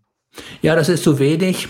Ja, 0.62 0.76
das 0.76 0.88
ist 0.88 1.04
zu 1.04 1.18
wenig. 1.18 1.68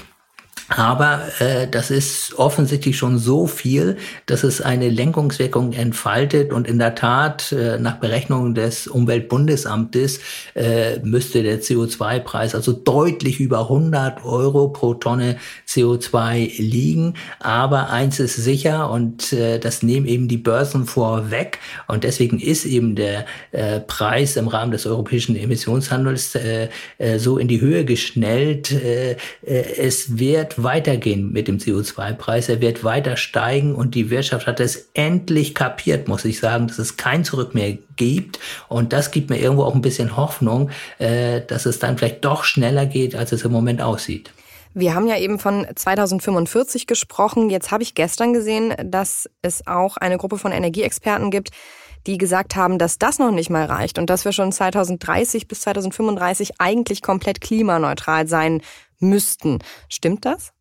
Aber 0.70 1.22
äh, 1.40 1.66
das 1.68 1.90
ist 1.90 2.38
offensichtlich 2.38 2.96
schon 2.96 3.18
so 3.18 3.48
viel, 3.48 3.96
dass 4.26 4.44
es 4.44 4.62
eine 4.62 4.88
Lenkungswirkung 4.88 5.72
entfaltet. 5.72 6.52
Und 6.52 6.68
in 6.68 6.78
der 6.78 6.94
Tat, 6.94 7.50
äh, 7.50 7.78
nach 7.78 7.96
Berechnungen 7.96 8.54
des 8.54 8.86
Umweltbundesamtes, 8.86 10.20
äh, 10.54 11.00
müsste 11.00 11.42
der 11.42 11.60
CO2-Preis 11.60 12.54
also 12.54 12.72
deutlich 12.72 13.40
über 13.40 13.62
100 13.62 14.24
Euro 14.24 14.68
pro 14.68 14.94
Tonne 14.94 15.38
CO2 15.66 16.62
liegen. 16.62 17.14
Aber 17.40 17.90
eins 17.90 18.20
ist 18.20 18.36
sicher 18.36 18.90
und 18.90 19.32
äh, 19.32 19.58
das 19.58 19.82
nehmen 19.82 20.06
eben 20.06 20.28
die 20.28 20.36
Börsen 20.36 20.86
vorweg. 20.86 21.58
Und 21.88 22.04
deswegen 22.04 22.38
ist 22.38 22.64
eben 22.64 22.94
der 22.94 23.26
äh, 23.50 23.80
Preis 23.80 24.36
im 24.36 24.46
Rahmen 24.46 24.70
des 24.70 24.86
europäischen 24.86 25.34
Emissionshandels 25.34 26.36
äh, 26.36 26.68
äh, 26.98 27.18
so 27.18 27.38
in 27.38 27.48
die 27.48 27.60
Höhe 27.60 27.84
geschnellt. 27.84 28.70
Äh, 28.70 29.12
äh, 29.12 29.16
es 29.76 30.16
wird 30.16 30.59
weitergehen 30.62 31.32
mit 31.32 31.48
dem 31.48 31.58
CO2-Preis. 31.58 32.48
Er 32.48 32.60
wird 32.60 32.84
weiter 32.84 33.16
steigen 33.16 33.74
und 33.74 33.94
die 33.94 34.10
Wirtschaft 34.10 34.46
hat 34.46 34.60
es 34.60 34.90
endlich 34.94 35.54
kapiert, 35.54 36.08
muss 36.08 36.24
ich 36.24 36.40
sagen, 36.40 36.66
dass 36.66 36.78
es 36.78 36.96
kein 36.96 37.24
Zurück 37.24 37.54
mehr 37.54 37.78
gibt. 37.96 38.38
Und 38.68 38.92
das 38.92 39.10
gibt 39.10 39.30
mir 39.30 39.38
irgendwo 39.38 39.64
auch 39.64 39.74
ein 39.74 39.82
bisschen 39.82 40.16
Hoffnung, 40.16 40.70
äh, 40.98 41.40
dass 41.46 41.66
es 41.66 41.78
dann 41.78 41.98
vielleicht 41.98 42.24
doch 42.24 42.44
schneller 42.44 42.86
geht, 42.86 43.14
als 43.14 43.32
es 43.32 43.44
im 43.44 43.52
Moment 43.52 43.80
aussieht. 43.82 44.32
Wir 44.72 44.94
haben 44.94 45.08
ja 45.08 45.18
eben 45.18 45.40
von 45.40 45.66
2045 45.74 46.86
gesprochen. 46.86 47.50
Jetzt 47.50 47.72
habe 47.72 47.82
ich 47.82 47.94
gestern 47.94 48.32
gesehen, 48.32 48.74
dass 48.84 49.28
es 49.42 49.66
auch 49.66 49.96
eine 49.96 50.16
Gruppe 50.16 50.38
von 50.38 50.52
Energieexperten 50.52 51.30
gibt, 51.32 51.50
die 52.06 52.18
gesagt 52.18 52.56
haben, 52.56 52.78
dass 52.78 52.98
das 52.98 53.18
noch 53.18 53.32
nicht 53.32 53.50
mal 53.50 53.64
reicht 53.64 53.98
und 53.98 54.08
dass 54.08 54.24
wir 54.24 54.32
schon 54.32 54.52
2030 54.52 55.48
bis 55.48 55.62
2035 55.62 56.52
eigentlich 56.58 57.02
komplett 57.02 57.40
klimaneutral 57.40 58.26
sein 58.26 58.62
müssten. 59.00 59.58
Stimmt 59.88 60.24
das? 60.24 60.52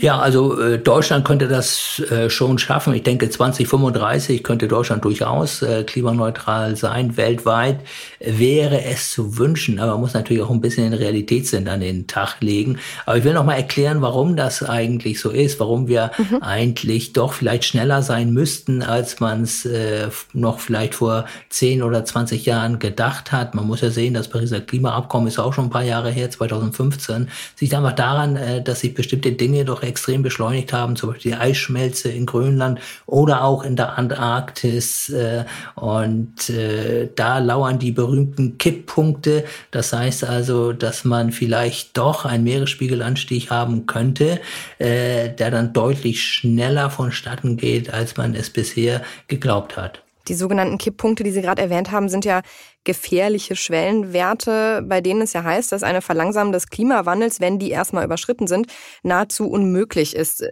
Ja, 0.00 0.20
also 0.20 0.60
äh, 0.60 0.78
Deutschland 0.78 1.24
könnte 1.24 1.48
das 1.48 1.98
äh, 2.08 2.30
schon 2.30 2.58
schaffen. 2.58 2.94
Ich 2.94 3.02
denke, 3.02 3.28
2035 3.28 4.44
könnte 4.44 4.68
Deutschland 4.68 5.04
durchaus 5.04 5.60
äh, 5.62 5.82
klimaneutral 5.82 6.76
sein. 6.76 7.16
Weltweit 7.16 7.80
wäre 8.20 8.84
es 8.84 9.10
zu 9.10 9.38
wünschen, 9.38 9.80
aber 9.80 9.92
man 9.92 10.02
muss 10.02 10.14
natürlich 10.14 10.44
auch 10.44 10.50
ein 10.50 10.60
bisschen 10.60 10.88
den 10.88 10.96
Realitätssinn 10.96 11.66
an 11.66 11.80
den 11.80 12.06
Tag 12.06 12.36
legen. 12.38 12.78
Aber 13.06 13.18
ich 13.18 13.24
will 13.24 13.32
noch 13.32 13.44
mal 13.44 13.54
erklären, 13.54 14.00
warum 14.00 14.36
das 14.36 14.62
eigentlich 14.62 15.18
so 15.18 15.30
ist, 15.30 15.58
warum 15.58 15.88
wir 15.88 16.12
mhm. 16.16 16.44
eigentlich 16.44 17.12
doch 17.12 17.32
vielleicht 17.32 17.64
schneller 17.64 18.02
sein 18.02 18.32
müssten, 18.32 18.84
als 18.84 19.18
man 19.18 19.42
es 19.42 19.66
äh, 19.66 20.10
noch 20.32 20.60
vielleicht 20.60 20.94
vor 20.94 21.24
10 21.48 21.82
oder 21.82 22.04
20 22.04 22.46
Jahren 22.46 22.78
gedacht 22.78 23.32
hat. 23.32 23.56
Man 23.56 23.66
muss 23.66 23.80
ja 23.80 23.90
sehen, 23.90 24.14
das 24.14 24.28
Pariser 24.28 24.60
Klimaabkommen 24.60 25.26
ist 25.26 25.40
auch 25.40 25.54
schon 25.54 25.64
ein 25.64 25.70
paar 25.70 25.82
Jahre 25.82 26.12
her, 26.12 26.30
2015. 26.30 27.28
Sieht 27.56 27.74
einfach 27.74 27.94
daran, 27.94 28.36
äh, 28.36 28.62
dass 28.62 28.78
sich 28.78 28.94
bestimmte 28.94 29.32
Dinge 29.32 29.64
doch 29.64 29.87
extrem 29.88 30.22
beschleunigt 30.22 30.72
haben, 30.72 30.96
zum 30.96 31.10
Beispiel 31.10 31.32
die 31.32 31.36
Eisschmelze 31.36 32.10
in 32.10 32.26
Grönland 32.26 32.80
oder 33.06 33.44
auch 33.44 33.64
in 33.64 33.76
der 33.76 33.98
Antarktis. 33.98 35.08
Äh, 35.08 35.44
und 35.74 36.50
äh, 36.50 37.08
da 37.14 37.38
lauern 37.38 37.78
die 37.78 37.92
berühmten 37.92 38.58
Kipppunkte. 38.58 39.44
Das 39.70 39.92
heißt 39.92 40.24
also, 40.24 40.72
dass 40.72 41.04
man 41.04 41.32
vielleicht 41.32 41.96
doch 41.96 42.24
einen 42.24 42.44
Meeresspiegelanstieg 42.44 43.50
haben 43.50 43.86
könnte, 43.86 44.40
äh, 44.78 45.30
der 45.30 45.50
dann 45.50 45.72
deutlich 45.72 46.22
schneller 46.22 46.90
vonstatten 46.90 47.56
geht, 47.56 47.92
als 47.92 48.16
man 48.16 48.34
es 48.34 48.50
bisher 48.50 49.02
geglaubt 49.26 49.76
hat. 49.76 50.02
Die 50.28 50.34
sogenannten 50.34 50.78
Kipppunkte, 50.78 51.24
die 51.24 51.30
Sie 51.30 51.42
gerade 51.42 51.62
erwähnt 51.62 51.90
haben, 51.90 52.08
sind 52.08 52.24
ja 52.24 52.42
gefährliche 52.84 53.56
Schwellenwerte, 53.56 54.82
bei 54.86 55.00
denen 55.00 55.22
es 55.22 55.32
ja 55.32 55.42
heißt, 55.42 55.72
dass 55.72 55.82
eine 55.82 56.02
Verlangsamung 56.02 56.52
des 56.52 56.68
Klimawandels, 56.68 57.40
wenn 57.40 57.58
die 57.58 57.70
erstmal 57.70 58.04
überschritten 58.04 58.46
sind, 58.46 58.66
nahezu 59.02 59.48
unmöglich 59.48 60.14
ist. 60.14 60.44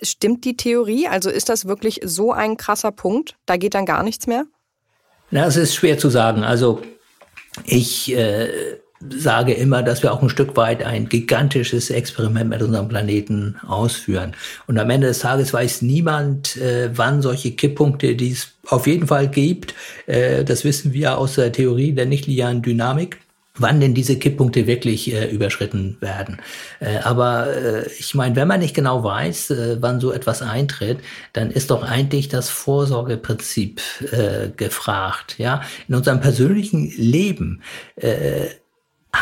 Stimmt 0.00 0.44
die 0.44 0.56
Theorie? 0.56 1.08
Also 1.08 1.30
ist 1.30 1.48
das 1.48 1.66
wirklich 1.66 2.00
so 2.04 2.32
ein 2.32 2.56
krasser 2.56 2.92
Punkt? 2.92 3.36
Da 3.46 3.56
geht 3.56 3.74
dann 3.74 3.86
gar 3.86 4.02
nichts 4.02 4.26
mehr? 4.26 4.44
Na, 5.30 5.46
es 5.46 5.56
ist 5.56 5.74
schwer 5.74 5.98
zu 5.98 6.10
sagen. 6.10 6.44
Also 6.44 6.80
ich 7.64 8.12
äh, 8.12 8.78
sage 9.10 9.52
immer, 9.52 9.82
dass 9.82 10.02
wir 10.02 10.12
auch 10.12 10.22
ein 10.22 10.28
Stück 10.28 10.56
weit 10.56 10.82
ein 10.82 11.08
gigantisches 11.08 11.90
Experiment 11.90 12.50
mit 12.50 12.62
unserem 12.62 12.88
Planeten 12.88 13.56
ausführen. 13.66 14.34
Und 14.66 14.78
am 14.78 14.90
Ende 14.90 15.08
des 15.08 15.20
Tages 15.20 15.52
weiß 15.52 15.82
niemand, 15.82 16.56
äh, 16.56 16.90
wann 16.94 17.22
solche 17.22 17.52
Kipppunkte, 17.52 18.16
die 18.16 18.32
es 18.32 18.52
auf 18.66 18.86
jeden 18.86 19.06
Fall 19.06 19.28
gibt, 19.28 19.74
äh, 20.06 20.44
das 20.44 20.64
wissen 20.64 20.92
wir 20.92 21.18
aus 21.18 21.34
der 21.34 21.52
Theorie 21.52 21.92
der 21.92 22.06
nichtlinearen 22.06 22.62
Dynamik, 22.62 23.18
wann 23.56 23.80
denn 23.80 23.94
diese 23.94 24.18
Kipppunkte 24.18 24.66
wirklich 24.66 25.12
äh, 25.12 25.30
überschritten 25.30 25.96
werden. 26.00 26.40
Äh, 26.80 26.98
aber 26.98 27.54
äh, 27.54 27.88
ich 27.98 28.14
meine, 28.14 28.34
wenn 28.36 28.48
man 28.48 28.60
nicht 28.60 28.74
genau 28.74 29.04
weiß, 29.04 29.50
äh, 29.50 29.76
wann 29.80 30.00
so 30.00 30.12
etwas 30.12 30.42
eintritt, 30.42 30.98
dann 31.32 31.50
ist 31.50 31.70
doch 31.70 31.84
eigentlich 31.84 32.28
das 32.28 32.48
Vorsorgeprinzip 32.50 33.80
äh, 34.10 34.48
gefragt. 34.56 35.36
Ja, 35.38 35.62
in 35.88 35.94
unserem 35.94 36.20
persönlichen 36.20 36.90
Leben 36.96 37.62
äh, 37.96 38.46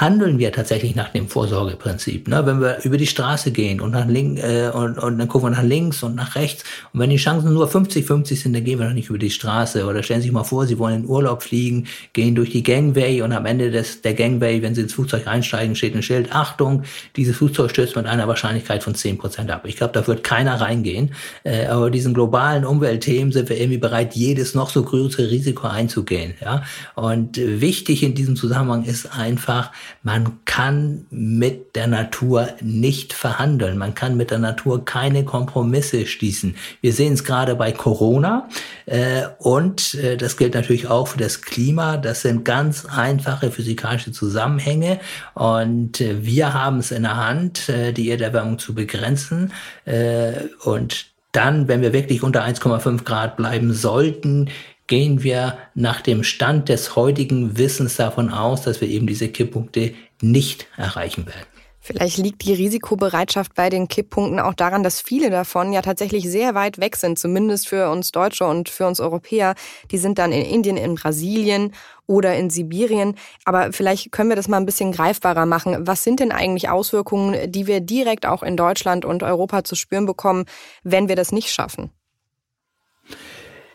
handeln 0.00 0.38
wir 0.38 0.52
tatsächlich 0.52 0.94
nach 0.94 1.11
dem 1.11 1.28
Vorsorgeprinzip. 1.28 2.28
Ne? 2.28 2.44
Wenn 2.46 2.61
wir 2.61 2.78
über 2.85 2.96
die 2.96 3.07
Straße 3.07 3.52
gehen 3.52 3.81
und, 3.81 3.90
nach 3.90 4.07
link, 4.07 4.38
äh, 4.38 4.70
und, 4.70 4.98
und 4.98 5.18
dann 5.18 5.28
gucken 5.28 5.50
wir 5.50 5.57
nach 5.57 5.62
links 5.62 6.02
und 6.02 6.14
nach 6.14 6.35
rechts 6.35 6.64
und 6.92 7.00
wenn 7.00 7.11
die 7.11 7.16
Chancen 7.16 7.52
nur 7.52 7.68
50-50 7.68 8.37
sind, 8.37 8.55
dann 8.55 8.64
gehen 8.64 8.78
wir 8.78 8.87
noch 8.87 8.94
nicht 8.94 9.11
über 9.11 9.18
die 9.18 9.31
Straße. 9.31 9.85
Oder 9.85 10.02
stellen 10.02 10.20
Sie 10.20 10.28
sich 10.28 10.33
mal 10.33 10.44
vor, 10.44 10.66
Sie 10.66 10.78
wollen 10.78 11.02
in 11.02 11.07
Urlaub 11.07 11.42
fliegen, 11.42 11.87
gehen 12.12 12.35
durch 12.35 12.50
die 12.50 12.62
Gangway 12.62 13.22
und 13.22 13.33
am 13.33 13.46
Ende 13.46 13.70
des, 13.70 14.02
der 14.02 14.14
Gangway, 14.14 14.62
wenn 14.62 14.74
Sie 14.74 14.83
ins 14.83 14.94
Flugzeug 14.94 15.26
einsteigen, 15.26 15.76
steht 15.76 15.94
ein 15.94 16.02
Schild, 16.02 16.35
Achtung, 16.35 16.85
dieses 17.16 17.37
Flugzeug 17.37 17.70
stürzt 17.70 17.94
mit 17.96 18.07
einer 18.07 18.28
Wahrscheinlichkeit 18.28 18.83
von 18.83 18.94
10% 18.94 19.50
ab. 19.50 19.64
Ich 19.66 19.76
glaube, 19.76 19.92
da 19.92 20.07
wird 20.07 20.24
keiner 20.24 20.61
reingehen. 20.61 21.14
Äh, 21.44 21.66
aber 21.66 21.90
diesen 21.90 22.14
globalen 22.14 22.64
Umweltthemen 22.64 23.33
sind 23.33 23.48
wir 23.48 23.59
irgendwie 23.59 23.78
bereit, 23.78 24.14
jedes 24.14 24.55
noch 24.55 24.70
so 24.70 24.83
größere 24.83 25.31
Risiko 25.31 25.66
einzugehen. 25.66 26.35
Ja? 26.40 26.62
Und 26.94 27.37
wichtig 27.37 28.02
in 28.02 28.14
diesem 28.14 28.37
Zusammenhang 28.37 28.85
ist 28.85 29.12
einfach, 29.12 29.70
man 30.03 30.38
kann 30.45 31.07
mit 31.11 31.77
der 31.77 31.87
Natur 31.87 32.49
nicht 32.61 33.12
verhandeln. 33.12 33.79
Man 33.79 33.95
kann 33.95 34.16
mit 34.16 34.31
der 34.31 34.38
Natur 34.38 34.85
keine 34.85 35.25
Kompromisse 35.25 36.07
schließen. 36.07 36.57
Wir 36.81 36.92
sehen 36.92 37.12
es 37.12 37.25
gerade 37.25 37.55
bei 37.55 37.73
Corona 37.73 38.49
äh, 38.87 39.23
und 39.38 39.95
äh, 39.95 40.16
das 40.16 40.37
gilt 40.37 40.55
natürlich 40.55 40.88
auch 40.88 41.09
für 41.09 41.18
das 41.18 41.42
Klima. 41.42 41.97
Das 41.97 42.23
sind 42.23 42.45
ganz 42.45 42.85
einfache 42.87 43.51
physikalische 43.51 44.12
Zusammenhänge 44.12 45.01
und 45.35 46.01
äh, 46.01 46.25
wir 46.25 46.53
haben 46.53 46.79
es 46.79 46.90
in 46.90 47.03
der 47.03 47.16
Hand, 47.16 47.68
äh, 47.68 47.92
die 47.92 48.11
Erderwärmung 48.11 48.59
zu 48.59 48.75
begrenzen 48.75 49.53
äh, 49.85 50.33
und 50.64 51.12
dann, 51.33 51.66
wenn 51.66 51.81
wir 51.81 51.95
wirklich 51.95 52.23
unter 52.23 52.45
1,5 52.45 53.05
Grad 53.05 53.37
bleiben 53.38 53.73
sollten, 53.73 54.51
gehen 54.92 55.22
wir 55.22 55.57
nach 55.74 56.02
dem 56.02 56.22
Stand 56.22 56.68
des 56.68 56.96
heutigen 56.96 57.57
Wissens 57.57 57.96
davon 57.96 58.28
aus, 58.28 58.61
dass 58.61 58.83
wir 58.83 58.88
eben 58.88 59.07
diese 59.07 59.28
Kipppunkte 59.28 59.94
nicht 60.20 60.66
erreichen 60.76 61.24
werden. 61.24 61.46
Vielleicht 61.81 62.18
liegt 62.18 62.44
die 62.44 62.52
Risikobereitschaft 62.52 63.55
bei 63.55 63.70
den 63.70 63.88
Kipppunkten 63.88 64.38
auch 64.38 64.52
daran, 64.52 64.83
dass 64.83 65.00
viele 65.00 65.31
davon 65.31 65.72
ja 65.72 65.81
tatsächlich 65.81 66.28
sehr 66.28 66.55
weit 66.55 66.78
weg 66.78 66.96
sind, 66.96 67.18
zumindest 67.18 67.68
für 67.68 67.88
uns 67.88 68.12
Deutsche 68.12 68.44
und 68.44 68.68
für 68.68 68.87
uns 68.87 69.00
Europäer. 69.00 69.55
Die 69.90 69.96
sind 69.96 70.18
dann 70.18 70.31
in 70.31 70.44
Indien, 70.44 70.76
in 70.76 70.96
Brasilien 70.96 71.72
oder 72.07 72.37
in 72.37 72.50
Sibirien. 72.50 73.14
Aber 73.46 73.72
vielleicht 73.72 74.12
können 74.12 74.28
wir 74.28 74.37
das 74.37 74.46
mal 74.46 74.59
ein 74.59 74.66
bisschen 74.66 74.92
greifbarer 74.92 75.46
machen. 75.46 75.87
Was 75.87 76.05
sind 76.05 76.20
denn 76.20 76.33
eigentlich 76.33 76.68
Auswirkungen, 76.68 77.50
die 77.50 77.66
wir 77.66 77.81
direkt 77.81 78.26
auch 78.26 78.42
in 78.42 78.59
Deutschland 78.59 79.07
und 79.07 79.22
Europa 79.22 79.64
zu 79.64 79.74
spüren 79.74 80.05
bekommen, 80.05 80.44
wenn 80.83 81.09
wir 81.09 81.16
das 81.16 81.33
nicht 81.33 81.48
schaffen? 81.48 81.92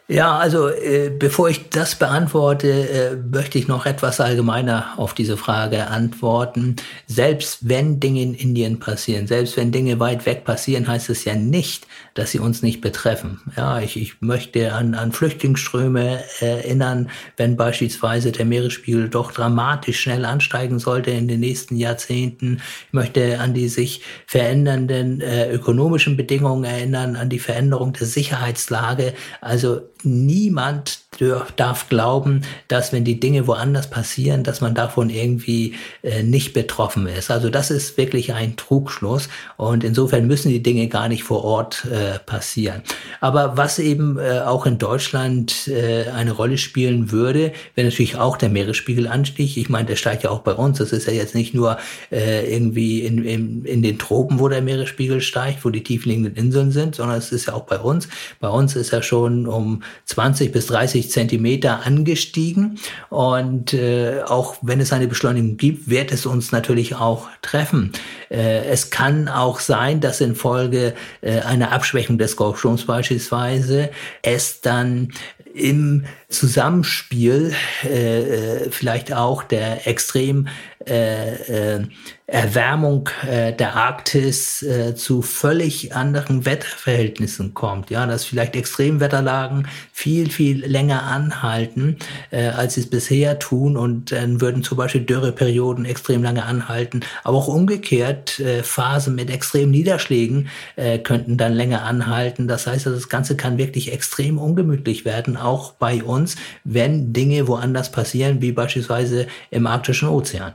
Ja, 0.10 0.38
also 0.38 0.70
äh, 0.70 1.10
bevor 1.10 1.50
ich 1.50 1.68
das 1.70 1.96
beantworte, 1.96 2.70
äh, 2.70 3.16
möchte 3.18 3.58
ich 3.58 3.68
noch 3.68 3.86
etwas 3.86 4.22
allgemeiner 4.22 4.94
auf 4.96 5.14
diese 5.14 5.36
Frage 5.36 5.88
antworten. 5.88 6.78
Selbst 7.08 7.68
wenn 7.68 8.00
Dinge 8.00 8.22
in 8.22 8.34
Indien 8.34 8.80
passieren, 8.80 9.28
selbst 9.28 9.58
wenn 9.58 9.74
Dinge 9.74 10.00
weit 10.00 10.26
weg 10.26 10.46
passieren, 10.46 10.88
heißt 10.88 11.10
es 11.10 11.26
ja 11.26 11.36
nicht, 11.36 11.88
dass 12.18 12.32
sie 12.32 12.40
uns 12.40 12.64
nicht 12.64 12.82
betreffen. 12.82 13.42
Ja, 13.56 13.80
ich, 13.80 13.96
ich 13.96 14.22
möchte 14.22 14.74
an, 14.74 14.96
an 14.96 15.12
Flüchtlingsströme 15.12 16.24
erinnern, 16.40 17.10
wenn 17.36 17.56
beispielsweise 17.56 18.32
der 18.32 18.46
Meeresspiegel 18.46 19.10
doch 19.10 19.32
dramatisch 19.32 20.00
schnell 20.00 20.26
ansteigen 20.26 20.80
sollte 20.80 21.12
in 21.12 21.28
den 21.28 21.40
nächsten 21.40 21.76
Jahrzehnten. 21.76 22.62
Ich 22.88 22.94
möchte 22.94 23.40
an 23.40 23.54
die 23.54 23.70
sich 23.70 24.02
verändernden 24.26 25.22
äh, 25.22 25.52
ökonomischen 25.52 26.18
Bedingungen 26.18 26.64
erinnern, 26.64 27.16
an 27.16 27.30
die 27.30 27.40
Veränderung 27.40 27.94
der 27.94 28.08
Sicherheitslage. 28.08 29.14
Also 29.42 29.82
niemand 30.04 31.07
darf 31.56 31.90
glauben, 31.90 32.42
dass 32.68 32.94
wenn 32.94 33.04
die 33.04 33.20
Dinge 33.20 33.48
woanders 33.48 33.90
passieren, 33.90 34.44
dass 34.44 34.62
man 34.62 34.76
davon 34.76 35.10
irgendwie 35.10 35.76
äh, 36.04 36.24
nicht 36.24 36.54
betroffen 36.54 37.08
ist. 37.08 37.32
Also 37.32 37.50
das 37.50 37.72
ist 37.72 37.98
wirklich 37.98 38.34
ein 38.34 38.56
Trugschluss 38.56 39.30
und 39.58 39.84
insofern 39.84 40.28
müssen 40.28 40.50
die 40.50 40.64
Dinge 40.64 40.88
gar 40.88 41.08
nicht 41.10 41.24
vor 41.24 41.44
Ort 41.44 41.86
äh, 41.86 42.20
passieren. 42.20 42.82
Aber 43.22 43.58
was 43.58 43.80
eben 43.80 44.18
äh, 44.18 44.42
auch 44.42 44.66
in 44.66 44.78
Deutschland 44.78 45.68
äh, 45.68 46.10
eine 46.10 46.32
Rolle 46.32 46.58
spielen 46.58 47.12
würde, 47.12 47.52
wäre 47.76 47.88
natürlich 47.88 48.18
auch 48.18 48.38
der 48.38 48.50
Meeresspiegel 48.50 49.08
anstieg. 49.08 49.58
Ich 49.58 49.70
meine, 49.70 49.88
der 49.88 49.96
steigt 49.96 50.24
ja 50.24 50.30
auch 50.30 50.42
bei 50.42 50.54
uns. 50.54 50.78
Das 50.78 50.92
ist 50.92 51.08
ja 51.08 51.14
jetzt 51.14 51.36
nicht 51.36 51.54
nur 51.54 51.78
äh, 52.12 52.54
irgendwie 52.54 53.02
in, 53.02 53.24
in, 53.24 53.66
in 53.66 53.82
den 53.82 53.98
Tropen, 53.98 54.40
wo 54.40 54.48
der 54.48 54.62
Meeresspiegel 54.62 55.22
steigt, 55.22 55.66
wo 55.66 55.70
die 55.70 55.84
tiefliegenden 55.84 56.36
Inseln 56.36 56.72
sind, 56.72 56.96
sondern 56.96 57.18
es 57.18 57.32
ist 57.32 57.48
ja 57.48 57.54
auch 57.54 57.64
bei 57.64 57.80
uns. 57.80 58.08
Bei 58.40 58.50
uns 58.50 58.76
ist 58.76 58.94
er 58.94 59.02
schon 59.02 59.48
um 59.48 59.84
20 60.06 60.52
bis 60.52 60.68
30 60.68 61.07
Zentimeter 61.10 61.86
angestiegen. 61.86 62.80
Und 63.10 63.74
äh, 63.74 64.22
auch 64.26 64.58
wenn 64.62 64.80
es 64.80 64.94
eine 64.94 65.08
Beschleunigung 65.08 65.58
gibt, 65.58 65.90
wird 65.90 66.12
es 66.12 66.26
uns 66.26 66.52
natürlich 66.52 66.96
auch 66.96 67.28
treffen. 67.42 67.92
Äh, 68.30 68.66
es 68.66 68.90
kann 68.90 69.28
auch 69.28 69.60
sein, 69.60 70.00
dass 70.00 70.22
infolge 70.22 70.94
äh, 71.22 71.40
einer 71.42 71.72
Abschwächung 71.72 72.18
des 72.18 72.36
Golfstroms 72.36 72.86
beispielsweise 72.86 73.90
es 74.22 74.62
dann 74.62 75.12
im 75.54 76.06
Zusammenspiel 76.30 77.54
äh, 77.84 78.20
äh 78.66 78.72
vielleicht 78.72 79.14
auch 79.14 79.44
der 79.44 79.88
extrem 79.88 80.48
äh, 80.86 81.76
äh, 81.76 81.88
Erwärmung 82.30 83.10
äh, 83.26 83.54
der 83.54 83.78
Arktis 83.78 84.62
äh, 84.62 84.96
zu 84.96 85.22
völlig 85.22 85.96
anderen 85.96 86.46
Wetterverhältnissen 86.46 87.54
kommt. 87.54 87.90
Ja, 87.90 88.06
dass 88.06 88.26
vielleicht 88.26 88.58
Extremwetterlagen 88.58 89.70
viel, 89.94 90.30
viel 90.30 90.66
länger 90.66 91.04
anhalten, 91.04 91.96
äh, 92.32 92.48
als 92.48 92.74
sie 92.74 92.82
es 92.82 92.90
bisher 92.90 93.40
tun 93.40 93.78
und 93.78 94.12
dann 94.12 94.42
würden 94.42 94.62
zum 94.62 94.78
Beispiel 94.78 95.02
Dürreperioden 95.02 95.86
extrem 95.86 96.22
lange 96.22 96.44
anhalten. 96.44 97.00
Aber 97.24 97.38
auch 97.38 97.48
umgekehrt, 97.48 98.42
äh, 98.42 98.62
Phasen 98.62 99.16
mit 99.16 99.30
extremen 99.30 99.72
Niederschlägen 99.72 100.50
äh, 100.76 101.00
könnten 101.00 101.38
dann 101.38 101.54
länger 101.54 101.84
anhalten. 101.84 102.50
Das 102.50 102.68
heißt, 102.68 102.88
das 102.88 103.08
Ganze 103.08 103.38
kann 103.38 103.58
wirklich 103.58 103.94
extrem 103.94 104.38
ungemütlich 104.38 105.06
werden, 105.06 105.38
auch 105.38 105.72
bei 105.74 106.04
uns, 106.04 106.17
wenn 106.64 107.14
Dinge 107.14 107.48
woanders 107.48 107.92
passieren, 107.92 108.42
wie 108.42 108.52
beispielsweise 108.52 109.28
im 109.52 109.68
arktischen 109.68 110.10
Ozean. 110.10 110.54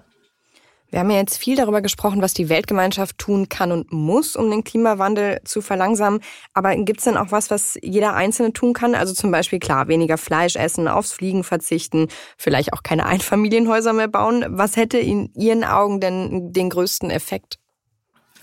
Wir 0.92 1.01
haben 1.01 1.11
ja 1.11 1.16
jetzt 1.16 1.38
viel 1.38 1.57
darüber 1.57 1.81
gesprochen, 1.81 2.20
was 2.20 2.35
die 2.35 2.51
Weltgemeinschaft 2.51 3.16
tun 3.16 3.48
kann 3.48 3.72
und 3.72 3.90
muss, 3.92 4.37
um 4.37 4.51
den 4.51 4.62
Klimawandel 4.62 5.40
zu 5.42 5.62
verlangsamen. 5.62 6.20
Aber 6.53 6.77
gibt 6.77 6.98
es 6.98 7.05
denn 7.05 7.16
auch 7.16 7.31
was, 7.31 7.51
was 7.51 7.79
jeder 7.83 8.12
Einzelne 8.12 8.53
tun 8.53 8.75
kann? 8.75 8.94
Also 8.94 9.14
zum 9.14 9.31
Beispiel, 9.31 9.59
klar, 9.59 9.88
weniger 9.88 10.18
Fleisch 10.18 10.55
essen, 10.55 10.88
aufs 10.88 11.12
Fliegen 11.12 11.44
verzichten, 11.44 12.09
vielleicht 12.37 12.75
auch 12.75 12.83
keine 12.83 13.07
Einfamilienhäuser 13.07 13.94
mehr 13.94 14.09
bauen. 14.09 14.44
Was 14.48 14.77
hätte 14.77 14.98
in 14.98 15.33
Ihren 15.33 15.64
Augen 15.64 15.98
denn 15.98 16.53
den 16.53 16.68
größten 16.68 17.09
Effekt? 17.11 17.62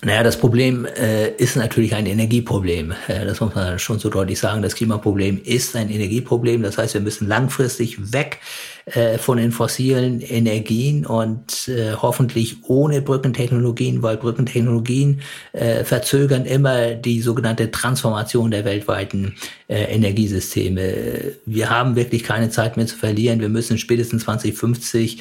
Naja, 0.02 0.22
das 0.22 0.38
Problem 0.38 0.86
äh, 0.86 1.28
ist 1.32 1.56
natürlich 1.56 1.94
ein 1.94 2.06
Energieproblem. 2.06 2.94
Äh, 3.06 3.26
das 3.26 3.40
muss 3.40 3.54
man 3.54 3.78
schon 3.78 3.98
so 3.98 4.08
deutlich 4.08 4.38
sagen. 4.38 4.62
Das 4.62 4.74
Klimaproblem 4.74 5.42
ist 5.44 5.76
ein 5.76 5.90
Energieproblem. 5.90 6.62
Das 6.62 6.78
heißt, 6.78 6.94
wir 6.94 7.02
müssen 7.02 7.28
langfristig 7.28 8.10
weg 8.10 8.38
äh, 8.86 9.18
von 9.18 9.36
den 9.36 9.52
fossilen 9.52 10.22
Energien 10.22 11.04
und 11.04 11.68
äh, 11.68 11.92
hoffentlich 12.00 12.64
ohne 12.64 13.02
Brückentechnologien, 13.02 14.02
weil 14.02 14.16
Brückentechnologien 14.16 15.20
äh, 15.52 15.84
verzögern 15.84 16.46
immer 16.46 16.94
die 16.94 17.20
sogenannte 17.20 17.70
Transformation 17.70 18.50
der 18.50 18.64
weltweiten 18.64 19.34
äh, 19.68 19.82
Energiesysteme. 19.82 21.34
Wir 21.44 21.68
haben 21.68 21.94
wirklich 21.94 22.24
keine 22.24 22.48
Zeit 22.48 22.78
mehr 22.78 22.86
zu 22.86 22.96
verlieren. 22.96 23.40
Wir 23.40 23.50
müssen 23.50 23.76
spätestens 23.76 24.22
2050 24.22 25.20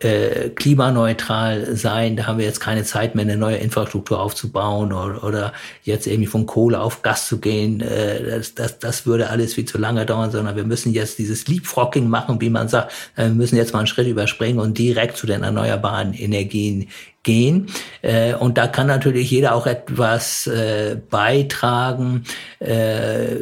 äh, 0.00 0.48
klimaneutral 0.50 1.76
sein. 1.76 2.16
Da 2.16 2.26
haben 2.26 2.38
wir 2.38 2.44
jetzt 2.44 2.60
keine 2.60 2.84
Zeit 2.84 3.14
mehr, 3.14 3.24
eine 3.24 3.36
neue 3.36 3.56
Infrastruktur 3.56 4.20
aufzubauen 4.20 4.92
oder, 4.92 5.22
oder 5.22 5.52
jetzt 5.82 6.06
irgendwie 6.06 6.26
von 6.26 6.46
Kohle 6.46 6.80
auf 6.80 7.02
Gas 7.02 7.28
zu 7.28 7.38
gehen. 7.38 7.80
Äh, 7.80 8.24
das, 8.24 8.54
das, 8.54 8.78
das 8.78 9.06
würde 9.06 9.30
alles 9.30 9.54
viel 9.54 9.64
zu 9.64 9.78
lange 9.78 10.04
dauern, 10.06 10.30
sondern 10.30 10.56
wir 10.56 10.64
müssen 10.64 10.92
jetzt 10.92 11.18
dieses 11.18 11.46
Leapfrogging 11.46 12.08
machen, 12.08 12.40
wie 12.40 12.50
man 12.50 12.68
sagt. 12.68 12.92
Äh, 13.16 13.24
wir 13.24 13.34
müssen 13.34 13.56
jetzt 13.56 13.72
mal 13.72 13.80
einen 13.80 13.86
Schritt 13.86 14.08
überspringen 14.08 14.58
und 14.58 14.78
direkt 14.78 15.16
zu 15.16 15.26
den 15.26 15.42
erneuerbaren 15.42 16.14
Energien 16.14 16.88
gehen. 17.22 17.68
Äh, 18.00 18.34
und 18.34 18.58
da 18.58 18.66
kann 18.66 18.86
natürlich 18.86 19.30
jeder 19.30 19.54
auch 19.54 19.66
etwas 19.66 20.46
äh, 20.46 20.96
beitragen. 21.10 22.24
Äh, 22.58 23.36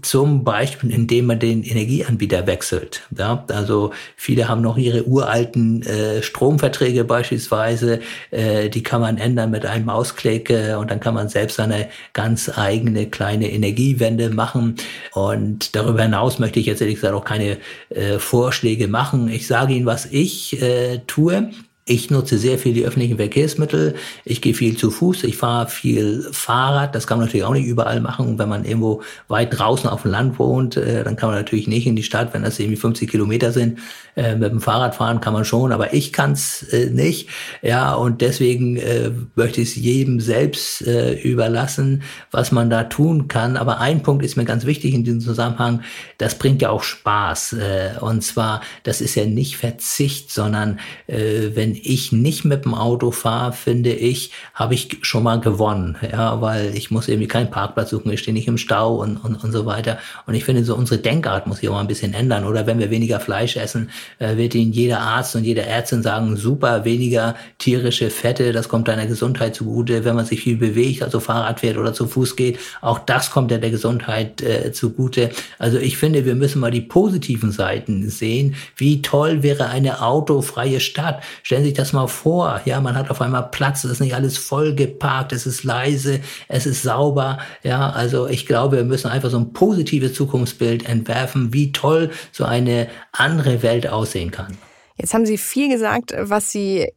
zum 0.00 0.42
Beispiel, 0.42 0.90
indem 0.90 1.26
man 1.26 1.38
den 1.38 1.62
Energieanbieter 1.62 2.46
wechselt. 2.46 3.02
Ja, 3.16 3.44
also 3.48 3.92
viele 4.16 4.48
haben 4.48 4.62
noch 4.62 4.78
ihre 4.78 5.04
uralten 5.04 5.82
äh, 5.82 6.22
Stromverträge 6.22 7.04
beispielsweise, 7.04 8.00
äh, 8.30 8.70
die 8.70 8.82
kann 8.82 9.02
man 9.02 9.18
ändern 9.18 9.50
mit 9.50 9.66
einem 9.66 9.86
Mausklick 9.86 10.48
äh, 10.50 10.74
und 10.74 10.90
dann 10.90 11.00
kann 11.00 11.14
man 11.14 11.28
selbst 11.28 11.60
eine 11.60 11.88
ganz 12.14 12.50
eigene 12.56 13.06
kleine 13.06 13.50
Energiewende 13.50 14.30
machen. 14.30 14.76
Und 15.12 15.76
darüber 15.76 16.02
hinaus 16.02 16.38
möchte 16.38 16.60
ich 16.60 16.66
jetzt 16.66 16.80
ehrlich 16.80 16.96
gesagt 16.96 17.14
auch 17.14 17.24
keine 17.24 17.58
äh, 17.90 18.18
Vorschläge 18.18 18.88
machen. 18.88 19.28
Ich 19.28 19.46
sage 19.46 19.74
Ihnen, 19.74 19.86
was 19.86 20.06
ich 20.06 20.60
äh, 20.62 21.00
tue. 21.06 21.50
Ich 21.84 22.10
nutze 22.10 22.38
sehr 22.38 22.60
viel 22.60 22.74
die 22.74 22.84
öffentlichen 22.84 23.16
Verkehrsmittel. 23.16 23.96
Ich 24.24 24.40
gehe 24.40 24.54
viel 24.54 24.76
zu 24.76 24.92
Fuß. 24.92 25.24
Ich 25.24 25.36
fahre 25.36 25.68
viel 25.68 26.28
Fahrrad. 26.30 26.94
Das 26.94 27.08
kann 27.08 27.18
man 27.18 27.26
natürlich 27.26 27.44
auch 27.44 27.54
nicht 27.54 27.66
überall 27.66 28.00
machen. 28.00 28.38
Wenn 28.38 28.48
man 28.48 28.64
irgendwo 28.64 29.02
weit 29.26 29.58
draußen 29.58 29.90
auf 29.90 30.02
dem 30.02 30.12
Land 30.12 30.38
wohnt, 30.38 30.76
äh, 30.76 31.02
dann 31.02 31.16
kann 31.16 31.30
man 31.30 31.38
natürlich 31.38 31.66
nicht 31.66 31.88
in 31.88 31.96
die 31.96 32.04
Stadt, 32.04 32.34
wenn 32.34 32.44
das 32.44 32.60
irgendwie 32.60 32.76
50 32.76 33.10
Kilometer 33.10 33.50
sind. 33.50 33.80
Äh, 34.14 34.36
mit 34.36 34.52
dem 34.52 34.60
Fahrrad 34.60 34.94
fahren 34.94 35.20
kann 35.20 35.32
man 35.32 35.44
schon, 35.44 35.72
aber 35.72 35.94
ich 35.94 36.12
kann 36.12 36.32
es 36.32 36.62
äh, 36.72 36.90
nicht. 36.90 37.30
Ja, 37.62 37.94
und 37.94 38.20
deswegen 38.20 38.76
äh, 38.76 39.10
möchte 39.34 39.62
ich 39.62 39.70
es 39.70 39.76
jedem 39.76 40.20
selbst 40.20 40.86
äh, 40.86 41.14
überlassen, 41.14 42.02
was 42.30 42.52
man 42.52 42.68
da 42.68 42.84
tun 42.84 43.26
kann. 43.26 43.56
Aber 43.56 43.80
ein 43.80 44.02
Punkt 44.02 44.24
ist 44.24 44.36
mir 44.36 44.44
ganz 44.44 44.66
wichtig 44.66 44.94
in 44.94 45.02
diesem 45.02 45.20
Zusammenhang. 45.20 45.80
Das 46.18 46.36
bringt 46.36 46.60
ja 46.62 46.70
auch 46.70 46.82
Spaß. 46.82 47.54
Äh, 47.54 47.90
und 48.00 48.22
zwar, 48.22 48.60
das 48.82 49.00
ist 49.00 49.14
ja 49.14 49.24
nicht 49.24 49.56
Verzicht, 49.56 50.30
sondern 50.30 50.78
wenn 51.06 51.71
wenn 51.72 51.80
ich 51.82 52.12
nicht 52.12 52.44
mit 52.44 52.64
dem 52.64 52.74
Auto 52.74 53.10
fahre, 53.10 53.52
finde 53.52 53.92
ich, 53.92 54.30
habe 54.52 54.74
ich 54.74 54.98
schon 55.02 55.22
mal 55.22 55.40
gewonnen. 55.40 55.96
Ja, 56.10 56.40
weil 56.42 56.76
ich 56.76 56.90
muss 56.90 57.08
irgendwie 57.08 57.28
keinen 57.28 57.50
Parkplatz 57.50 57.90
suchen, 57.90 58.12
ich 58.12 58.20
stehe 58.20 58.34
nicht 58.34 58.48
im 58.48 58.58
Stau 58.58 58.96
und, 58.96 59.16
und, 59.16 59.42
und 59.42 59.52
so 59.52 59.64
weiter. 59.64 59.98
Und 60.26 60.34
ich 60.34 60.44
finde, 60.44 60.64
so 60.64 60.74
unsere 60.76 61.00
Denkart 61.00 61.46
muss 61.46 61.58
sich 61.58 61.68
auch 61.68 61.74
mal 61.74 61.80
ein 61.80 61.86
bisschen 61.86 62.12
ändern. 62.12 62.44
Oder 62.44 62.66
wenn 62.66 62.78
wir 62.78 62.90
weniger 62.90 63.20
Fleisch 63.20 63.56
essen, 63.56 63.90
äh, 64.18 64.36
wird 64.36 64.54
Ihnen 64.54 64.72
jeder 64.72 65.00
Arzt 65.00 65.34
und 65.34 65.44
jede 65.44 65.62
Ärztin 65.62 66.02
sagen, 66.02 66.36
super, 66.36 66.84
weniger 66.84 67.36
tierische 67.58 68.10
Fette, 68.10 68.52
das 68.52 68.68
kommt 68.68 68.88
deiner 68.88 69.06
Gesundheit 69.06 69.54
zugute. 69.54 70.04
Wenn 70.04 70.16
man 70.16 70.26
sich 70.26 70.42
viel 70.42 70.56
bewegt, 70.56 71.02
also 71.02 71.20
Fahrrad 71.20 71.60
fährt 71.60 71.78
oder 71.78 71.94
zu 71.94 72.06
Fuß 72.06 72.36
geht, 72.36 72.58
auch 72.82 72.98
das 72.98 73.30
kommt 73.30 73.50
ja 73.50 73.58
der 73.58 73.70
Gesundheit 73.70 74.42
äh, 74.42 74.72
zugute. 74.72 75.30
Also 75.58 75.78
ich 75.78 75.96
finde, 75.96 76.26
wir 76.26 76.34
müssen 76.34 76.60
mal 76.60 76.70
die 76.70 76.82
positiven 76.82 77.50
Seiten 77.50 78.10
sehen. 78.10 78.56
Wie 78.76 79.00
toll 79.00 79.42
wäre 79.42 79.70
eine 79.70 80.02
autofreie 80.02 80.80
Stadt. 80.80 81.22
Stellen 81.42 81.61
Stellen 81.62 81.64
Sie 81.64 81.70
sich 81.70 81.76
das 81.76 81.92
mal 81.92 82.08
vor. 82.08 82.60
Ja, 82.64 82.80
man 82.80 82.96
hat 82.96 83.08
auf 83.10 83.20
einmal 83.20 83.48
Platz, 83.50 83.84
es 83.84 83.92
ist 83.92 84.00
nicht 84.00 84.14
alles 84.14 84.36
voll 84.36 84.74
geparkt, 84.74 85.32
es 85.32 85.46
ist 85.46 85.62
leise, 85.62 86.20
es 86.48 86.66
ist 86.66 86.82
sauber. 86.82 87.38
Ja, 87.62 87.90
also 87.90 88.26
ich 88.26 88.46
glaube, 88.46 88.78
wir 88.78 88.84
müssen 88.84 89.08
einfach 89.08 89.30
so 89.30 89.38
ein 89.38 89.52
positives 89.52 90.14
Zukunftsbild 90.14 90.88
entwerfen, 90.88 91.52
wie 91.52 91.70
toll 91.70 92.10
so 92.32 92.44
eine 92.44 92.88
andere 93.12 93.62
Welt 93.62 93.86
aussehen 93.86 94.32
kann. 94.32 94.56
Jetzt 94.96 95.14
haben 95.14 95.24
Sie 95.24 95.38
viel 95.38 95.68
gesagt, 95.68 96.14
was 96.18 96.50
Sie 96.50 96.88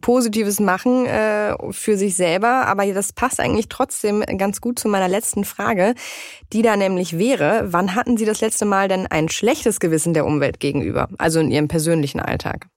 Positives 0.00 0.58
machen 0.58 1.06
äh, 1.06 1.54
für 1.70 1.96
sich 1.96 2.16
selber, 2.16 2.66
aber 2.66 2.86
das 2.86 3.12
passt 3.12 3.40
eigentlich 3.40 3.68
trotzdem 3.68 4.22
ganz 4.38 4.60
gut 4.60 4.78
zu 4.78 4.88
meiner 4.88 5.08
letzten 5.08 5.44
Frage, 5.44 5.94
die 6.52 6.62
da 6.62 6.76
nämlich 6.76 7.18
wäre, 7.18 7.64
wann 7.66 7.94
hatten 7.94 8.16
Sie 8.16 8.24
das 8.24 8.40
letzte 8.40 8.64
Mal 8.64 8.88
denn 8.88 9.06
ein 9.06 9.28
schlechtes 9.28 9.80
Gewissen 9.80 10.14
der 10.14 10.24
Umwelt 10.24 10.60
gegenüber, 10.60 11.08
also 11.18 11.40
in 11.40 11.50
Ihrem 11.50 11.68
persönlichen 11.68 12.20
Alltag? 12.20 12.68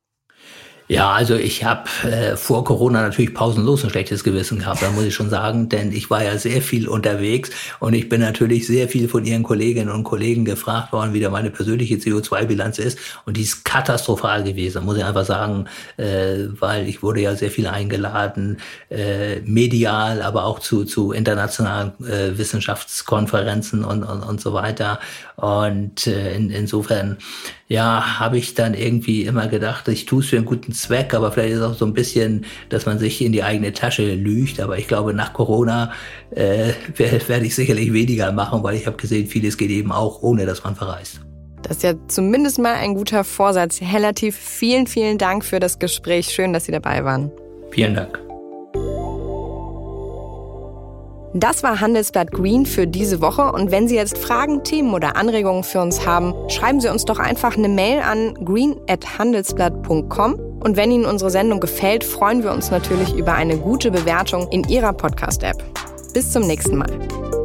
Ja, 0.89 1.11
also 1.11 1.35
ich 1.35 1.65
habe 1.65 1.89
äh, 2.09 2.37
vor 2.37 2.63
Corona 2.63 3.01
natürlich 3.01 3.33
pausenlos 3.33 3.83
ein 3.83 3.89
schlechtes 3.89 4.23
Gewissen 4.23 4.59
gehabt, 4.59 4.81
da 4.81 4.89
muss 4.91 5.03
ich 5.03 5.13
schon 5.13 5.29
sagen, 5.29 5.67
denn 5.69 5.91
ich 5.91 6.09
war 6.09 6.23
ja 6.23 6.37
sehr 6.37 6.61
viel 6.61 6.87
unterwegs 6.87 7.49
und 7.81 7.93
ich 7.93 8.07
bin 8.07 8.21
natürlich 8.21 8.67
sehr 8.67 8.87
viel 8.87 9.09
von 9.09 9.25
Ihren 9.25 9.43
Kolleginnen 9.43 9.89
und 9.89 10.05
Kollegen 10.05 10.45
gefragt 10.45 10.93
worden, 10.93 11.13
wie 11.13 11.19
da 11.19 11.29
meine 11.29 11.49
persönliche 11.49 11.95
CO2-Bilanz 11.95 12.79
ist 12.79 12.97
und 13.25 13.35
die 13.35 13.41
ist 13.41 13.65
katastrophal 13.65 14.45
gewesen, 14.45 14.85
muss 14.85 14.95
ich 14.95 15.03
einfach 15.03 15.25
sagen, 15.25 15.65
äh, 15.97 16.45
weil 16.57 16.87
ich 16.87 17.03
wurde 17.03 17.19
ja 17.19 17.35
sehr 17.35 17.51
viel 17.51 17.67
eingeladen, 17.67 18.61
äh, 18.89 19.41
medial, 19.41 20.21
aber 20.21 20.45
auch 20.45 20.59
zu, 20.59 20.85
zu 20.85 21.11
internationalen 21.11 21.91
äh, 22.05 22.37
Wissenschaftskonferenzen 22.37 23.83
und, 23.83 24.03
und, 24.03 24.23
und 24.23 24.39
so 24.39 24.53
weiter 24.53 25.01
und 25.35 26.07
äh, 26.07 26.33
in, 26.33 26.49
insofern 26.49 27.17
ja, 27.67 28.19
habe 28.19 28.37
ich 28.37 28.53
dann 28.53 28.73
irgendwie 28.73 29.25
immer 29.25 29.47
gedacht, 29.47 29.89
ich 29.89 30.05
tue 30.05 30.21
es 30.21 30.29
für 30.29 30.37
einen 30.37 30.45
guten 30.45 30.71
Zweck, 30.77 31.13
aber 31.13 31.31
vielleicht 31.31 31.53
ist 31.53 31.59
es 31.59 31.65
auch 31.65 31.73
so 31.73 31.85
ein 31.85 31.93
bisschen, 31.93 32.45
dass 32.69 32.85
man 32.85 32.99
sich 32.99 33.21
in 33.21 33.31
die 33.31 33.43
eigene 33.43 33.73
Tasche 33.73 34.13
lügt. 34.13 34.59
Aber 34.59 34.77
ich 34.77 34.87
glaube, 34.87 35.13
nach 35.13 35.33
Corona 35.33 35.91
äh, 36.31 36.73
werde 36.95 37.45
ich 37.45 37.55
sicherlich 37.55 37.93
weniger 37.93 38.31
machen, 38.31 38.63
weil 38.63 38.75
ich 38.75 38.87
habe 38.87 38.97
gesehen, 38.97 39.27
vieles 39.27 39.57
geht 39.57 39.71
eben 39.71 39.91
auch, 39.91 40.21
ohne 40.21 40.45
dass 40.45 40.63
man 40.63 40.75
verreist. 40.75 41.21
Das 41.63 41.77
ist 41.77 41.83
ja 41.83 41.93
zumindest 42.07 42.59
mal 42.59 42.75
ein 42.75 42.93
guter 42.93 43.23
Vorsatz. 43.23 43.81
Herr 43.81 43.99
Latif, 43.99 44.37
vielen, 44.37 44.87
vielen 44.87 45.17
Dank 45.17 45.43
für 45.43 45.59
das 45.59 45.79
Gespräch. 45.79 46.27
Schön, 46.27 46.53
dass 46.53 46.65
Sie 46.65 46.71
dabei 46.71 47.03
waren. 47.03 47.31
Vielen 47.71 47.95
Dank. 47.95 48.19
Das 51.33 51.61
war 51.61 51.81
Handelsblatt 51.81 52.31
Green 52.31 52.65
für 52.65 52.87
diese 52.87 53.21
Woche. 53.21 53.51
Und 53.51 53.69
wenn 53.69 53.87
Sie 53.87 53.95
jetzt 53.95 54.17
Fragen, 54.17 54.63
Themen 54.63 54.93
oder 54.93 55.17
Anregungen 55.17 55.63
für 55.63 55.81
uns 55.81 56.05
haben, 56.05 56.33
schreiben 56.49 56.79
Sie 56.79 56.89
uns 56.89 57.05
doch 57.05 57.19
einfach 57.19 57.57
eine 57.57 57.69
Mail 57.69 57.99
an 57.99 58.33
green.handelsblatt.com. 58.43 60.46
Und 60.59 60.75
wenn 60.75 60.91
Ihnen 60.91 61.05
unsere 61.05 61.29
Sendung 61.29 61.59
gefällt, 61.59 62.03
freuen 62.03 62.43
wir 62.43 62.51
uns 62.51 62.71
natürlich 62.71 63.13
über 63.15 63.33
eine 63.33 63.57
gute 63.57 63.91
Bewertung 63.91 64.47
in 64.49 64.63
Ihrer 64.67 64.93
Podcast-App. 64.93 65.63
Bis 66.13 66.31
zum 66.31 66.47
nächsten 66.47 66.77
Mal. 66.77 67.36